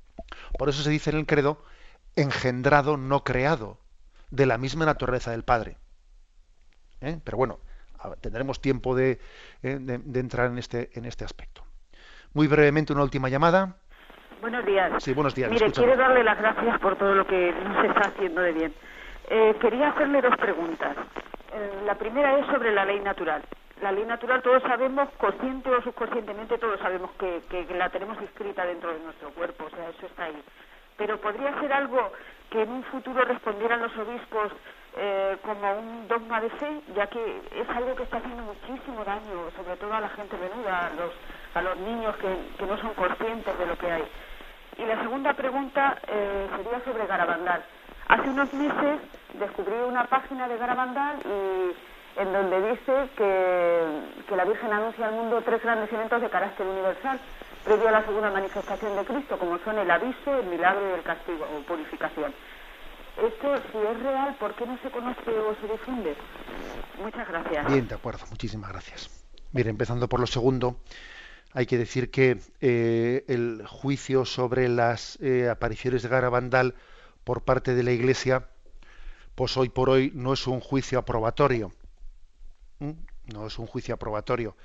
[0.58, 1.64] Por eso se dice en el credo,
[2.16, 3.80] engendrado, no creado,
[4.32, 5.78] de la misma naturaleza del padre.
[7.02, 7.20] ¿Eh?
[7.24, 7.60] Pero bueno,
[8.22, 9.20] tendremos tiempo de,
[9.62, 11.64] de, entrar en este, en este aspecto.
[12.34, 13.78] Muy brevemente, una última llamada.
[14.42, 15.04] Buenos días.
[15.04, 15.50] Sí, buenos días.
[15.50, 18.74] Mire, quiero darle las gracias por todo lo que nos está haciendo de bien.
[19.30, 20.96] Eh, quería hacerle dos preguntas.
[21.54, 23.44] Eh, la primera es sobre la ley natural.
[23.82, 28.66] La ley natural todos sabemos, consciente o subconscientemente, todos sabemos que, que, la tenemos escrita
[28.66, 30.44] dentro de nuestro cuerpo, o sea, eso está ahí.
[30.98, 32.12] Pero podría ser algo
[32.50, 34.52] que en un futuro respondieran los obispos
[34.98, 39.50] eh, como un dogma de fe, ya que es algo que está haciendo muchísimo daño,
[39.56, 41.14] sobre todo a la gente menuda, a los,
[41.54, 44.04] a los niños que, que no son conscientes de lo que hay.
[44.78, 47.64] Y la segunda pregunta eh, sería sobre Garabandal.
[48.10, 49.00] Hace unos meses
[49.36, 51.76] descubrí una página de Garabandal y
[52.20, 57.20] en donde dice que, la Virgen anuncia al mundo tres grandes eventos de carácter universal
[57.64, 61.04] previo a la segunda manifestación de Cristo, como son el aviso, el milagro y el
[61.04, 62.34] castigo o purificación.
[63.18, 66.16] Esto, si es real, ¿por qué no se conoce o se difunde?
[67.02, 67.68] Muchas gracias.
[67.68, 69.10] Bien, de acuerdo, muchísimas gracias.
[69.52, 70.78] Mire, empezando por lo segundo,
[71.54, 76.76] hay que decir que eh, el juicio sobre las eh, apariciones de Garabandal
[77.24, 78.48] por parte de la Iglesia,
[79.36, 81.72] pues hoy por hoy no es un juicio aprobatorio.
[82.80, 84.56] No es un juicio aprobatorio.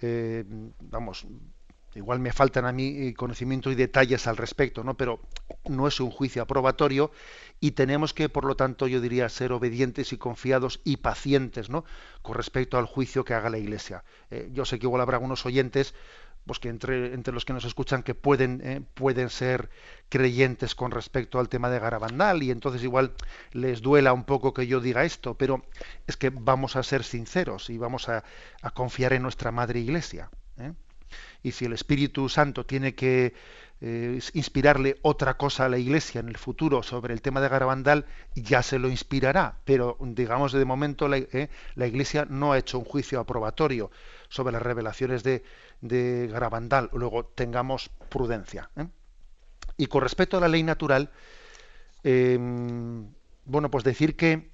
[0.00, 0.44] Eh,
[0.80, 1.26] vamos,
[1.94, 4.96] igual me faltan a mí conocimiento y detalles al respecto, ¿no?
[4.96, 5.20] Pero
[5.64, 7.10] no es un juicio aprobatorio
[7.60, 11.84] y tenemos que, por lo tanto, yo diría, ser obedientes y confiados y pacientes, ¿no?
[12.22, 14.04] Con respecto al juicio que haga la Iglesia.
[14.30, 15.94] Eh, yo sé que igual habrá algunos oyentes,
[16.46, 19.70] pues que entre, entre los que nos escuchan que pueden, eh, pueden ser
[20.08, 23.12] creyentes con respecto al tema de Garabandal y entonces igual
[23.52, 25.64] les duela un poco que yo diga esto, pero
[26.06, 28.24] es que vamos a ser sinceros y vamos a,
[28.60, 30.30] a confiar en nuestra Madre Iglesia.
[30.58, 30.72] ¿eh?
[31.42, 33.34] y si el Espíritu Santo tiene que
[33.84, 38.06] eh, inspirarle otra cosa a la Iglesia en el futuro sobre el tema de Garabandal,
[38.36, 39.58] ya se lo inspirará.
[39.64, 43.90] Pero digamos de momento la, eh, la Iglesia no ha hecho un juicio aprobatorio
[44.28, 45.42] sobre las revelaciones de,
[45.80, 46.90] de Garabandal.
[46.92, 48.70] Luego tengamos prudencia.
[48.76, 48.86] ¿eh?
[49.76, 51.10] Y con respecto a la ley natural,
[52.04, 53.12] em,
[53.46, 54.52] bueno, pues decir que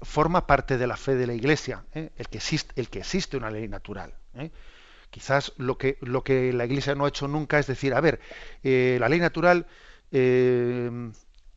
[0.00, 3.50] forma parte de la fe de la Iglesia, el, que existe, el que existe una
[3.50, 4.14] ley natural.
[5.10, 8.20] Quizás lo que, lo que la Iglesia no ha hecho nunca es decir, a ver,
[8.62, 9.66] eh, la ley natural,
[10.12, 10.90] eh,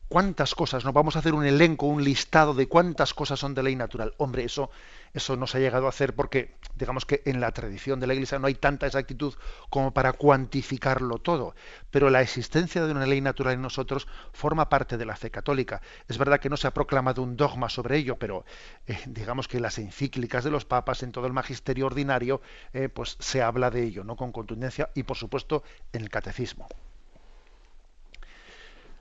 [0.08, 0.84] ¿cuántas cosas?
[0.84, 4.14] Nos vamos a hacer un elenco, un listado de cuántas cosas son de ley natural.
[4.18, 4.70] Hombre, eso
[5.14, 8.14] eso no se ha llegado a hacer porque, digamos que en la tradición de la
[8.14, 9.34] Iglesia no hay tanta exactitud
[9.68, 11.54] como para cuantificarlo todo.
[11.90, 15.82] Pero la existencia de una ley natural en nosotros forma parte de la fe católica.
[16.08, 18.46] Es verdad que no se ha proclamado un dogma sobre ello, pero
[18.86, 22.40] eh, digamos que las encíclicas de los papas, en todo el magisterio ordinario,
[22.72, 24.16] eh, pues se habla de ello, ¿no?
[24.16, 26.68] Con contundencia y, por supuesto, en el catecismo.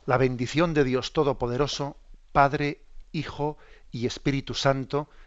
[0.06, 1.96] La bendición de Dios Todopoderoso,
[2.34, 2.82] Padre,
[3.14, 3.58] Hijo
[3.92, 5.08] y Espíritu Santo,